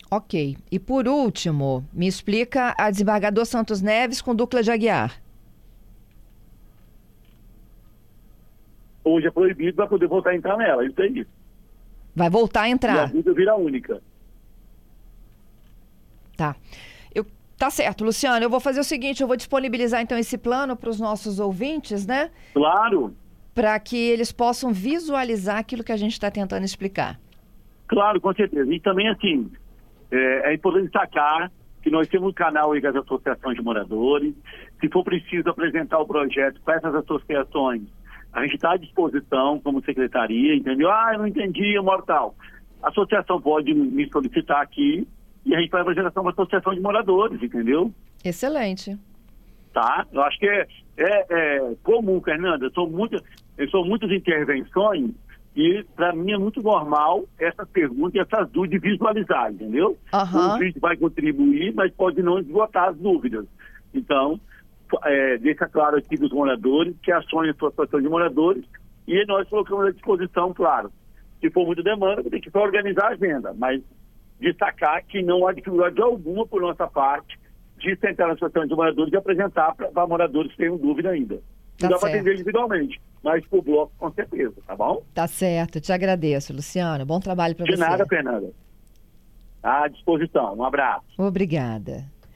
Ok. 0.10 0.58
E 0.70 0.78
por 0.78 1.08
último, 1.08 1.86
me 1.94 2.08
explica 2.08 2.76
a 2.78 2.92
desembargador 2.92 3.46
Santos 3.46 3.82
Neves 3.82 4.22
com 4.22 4.36
dupla 4.36 4.62
de 4.62 4.70
Aguiar. 4.70 5.21
Hoje 9.04 9.28
é 9.28 9.32
proibido 9.32 9.76
para 9.76 9.88
poder 9.88 10.08
voltar 10.08 10.32
a 10.32 10.36
entrar 10.36 10.58
nela, 10.58 10.86
isso 10.86 11.02
aí. 11.02 11.26
Vai 12.16 12.30
voltar 12.30 12.62
a 12.62 12.68
E 12.68 12.72
a 12.72 12.74
entrar. 12.74 13.08
vida 13.12 13.34
vira 13.34 13.56
única. 13.56 14.02
Tá. 16.38 16.56
Eu, 17.14 17.26
tá 17.58 17.70
certo, 17.70 18.04
Luciano. 18.04 18.44
Eu 18.44 18.50
vou 18.50 18.60
fazer 18.60 18.80
o 18.80 18.84
seguinte: 18.84 19.22
eu 19.22 19.28
vou 19.28 19.38
disponibilizar 19.38 20.02
então 20.02 20.18
esse 20.18 20.38
plano 20.38 20.76
para 20.76 20.90
os 20.90 21.00
nossos 21.00 21.40
ouvintes, 21.40 22.06
né? 22.06 22.32
Claro, 22.54 23.16
Para 23.54 23.80
que 23.80 23.98
eles 23.98 24.32
possam 24.32 24.72
visualizar 24.74 25.58
aquilo 25.58 25.84
que 25.84 25.92
a 25.92 25.98
gente 25.98 26.14
está 26.14 26.30
tentando 26.32 26.64
explicar. 26.66 27.20
claro, 27.88 28.20
com 28.22 28.34
certeza. 28.34 28.74
E 28.74 28.80
também, 28.80 29.10
assim, 29.10 29.52
é, 30.12 30.52
é 30.52 30.54
importante 30.54 30.84
destacar 30.84 31.52
que 31.82 31.90
nós 31.90 32.08
temos 32.08 32.30
um 32.30 32.34
canal 32.34 32.72
aí 32.72 32.82
com 32.82 32.88
as 32.88 32.96
associações 32.96 33.58
de 33.58 33.64
moradores. 33.64 34.34
Se 34.80 34.88
for 34.90 35.04
preciso 35.04 35.50
apresentar 35.50 36.00
o 36.00 36.06
projeto 36.06 36.62
para 36.64 36.76
essas 36.76 36.94
associações, 36.96 37.82
a 38.34 38.42
gente 38.44 38.56
está 38.56 38.74
à 38.74 38.78
disposição 38.78 39.60
como 39.60 39.84
secretaria, 39.84 40.56
entendeu? 40.56 40.90
Ah, 40.90 41.12
eu 41.14 41.20
não 41.20 41.28
entendi, 41.28 41.74
eu 41.74 41.84
moro 41.84 42.04
tal. 42.04 42.36
A 42.82 42.90
associação 42.90 43.42
pode 43.42 43.74
me 43.74 44.10
solicitar 44.10 44.62
aqui 44.62 45.08
e 45.46 45.56
a 45.56 45.60
gente 45.60 45.70
faz 45.70 45.82
a 45.82 45.84
apresentação 45.84 46.24
para 46.24 46.32
a 46.32 46.34
associação 46.34 46.74
de 46.74 46.80
moradores, 46.80 47.42
entendeu? 47.42 47.92
Excelente. 48.24 48.98
tá? 49.74 50.06
Eu 50.12 50.22
acho 50.24 50.38
que 50.40 50.48
é, 50.48 50.68
é, 50.98 51.26
é 51.30 51.76
comum, 51.84 52.22
Fernanda. 52.22 52.70
São 52.74 52.88
muitas, 52.90 53.22
são 53.70 53.84
muitas 53.86 54.12
intervenções 54.12 55.12
E, 55.56 55.84
para 55.96 56.14
mim, 56.14 56.32
é 56.32 56.38
muito 56.38 56.62
normal 56.62 57.26
essa 57.38 57.66
pergunta 57.66 58.18
e 58.18 58.22
essas 58.22 58.50
dúvidas 58.50 58.82
visualizar, 58.82 59.52
entendeu? 59.52 59.98
Uhum. 60.14 60.56
O 60.56 60.58
vídeo 60.58 60.80
vai 60.80 60.96
contribuir, 60.96 61.74
mas 61.76 61.92
pode 61.94 62.22
não 62.24 62.40
esgotar 62.40 62.90
as 62.90 62.98
dúvidas. 62.98 63.46
Então, 63.94 64.40
é, 65.06 65.38
deixa 65.38 65.68
claro 65.68 65.98
aqui 65.98 66.18
dos 66.18 66.32
moradores 66.32 66.96
que 67.02 67.12
ações 67.12 67.56
sua 67.58 67.70
situação 67.70 68.02
de 68.02 68.10
moradores 68.10 68.64
e 69.08 69.26
nós 69.26 69.48
colocamos 69.50 69.88
à 69.88 69.92
disposição, 69.92 70.54
claro. 70.54 70.92
Se 71.40 71.50
for 71.50 71.66
muita 71.66 71.82
demanda, 71.82 72.24
tem 72.24 72.40
que 72.40 72.56
organizar 72.56 73.06
a 73.06 73.10
agenda, 73.10 73.54
mas 73.58 73.82
destacar 74.40 75.04
que 75.06 75.22
não 75.22 75.48
há 75.48 75.54
dificuldade 75.54 76.02
alguma 76.02 76.46
por 76.46 76.62
nossa 76.62 76.88
parte 76.88 77.40
de 77.78 77.96
sentar 77.98 78.28
na 78.28 78.34
situação 78.36 78.66
de 78.66 78.76
moradores 78.76 79.12
e 79.12 79.18
apresentar 79.18 79.74
para 79.76 80.08
moradores 80.08 80.52
que 80.52 80.58
tenham 80.58 80.78
dúvida 80.78 81.10
ainda. 81.10 81.36
Tá 81.78 81.88
Não 81.88 81.90
dá 81.90 81.98
para 82.00 82.10
atender 82.10 82.34
individualmente, 82.36 83.02
mas 83.24 83.46
por 83.48 83.64
bloco 83.64 83.92
com 83.98 84.12
certeza, 84.12 84.54
tá 84.68 84.76
bom? 84.76 85.04
Tá 85.14 85.28
certo. 85.28 85.82
Te 85.82 85.92
agradeço, 85.92 86.54
Luciano. 86.54 87.06
Bom 87.06 87.20
trabalho 87.20 87.56
para 87.56 87.66
De 87.66 87.72
você. 87.72 87.80
nada, 87.80 88.06
Fernanda. 88.06 88.52
À 89.64 89.88
disposição. 89.88 90.56
Um 90.56 90.64
abraço. 90.64 91.06
Obrigada. 91.18 92.06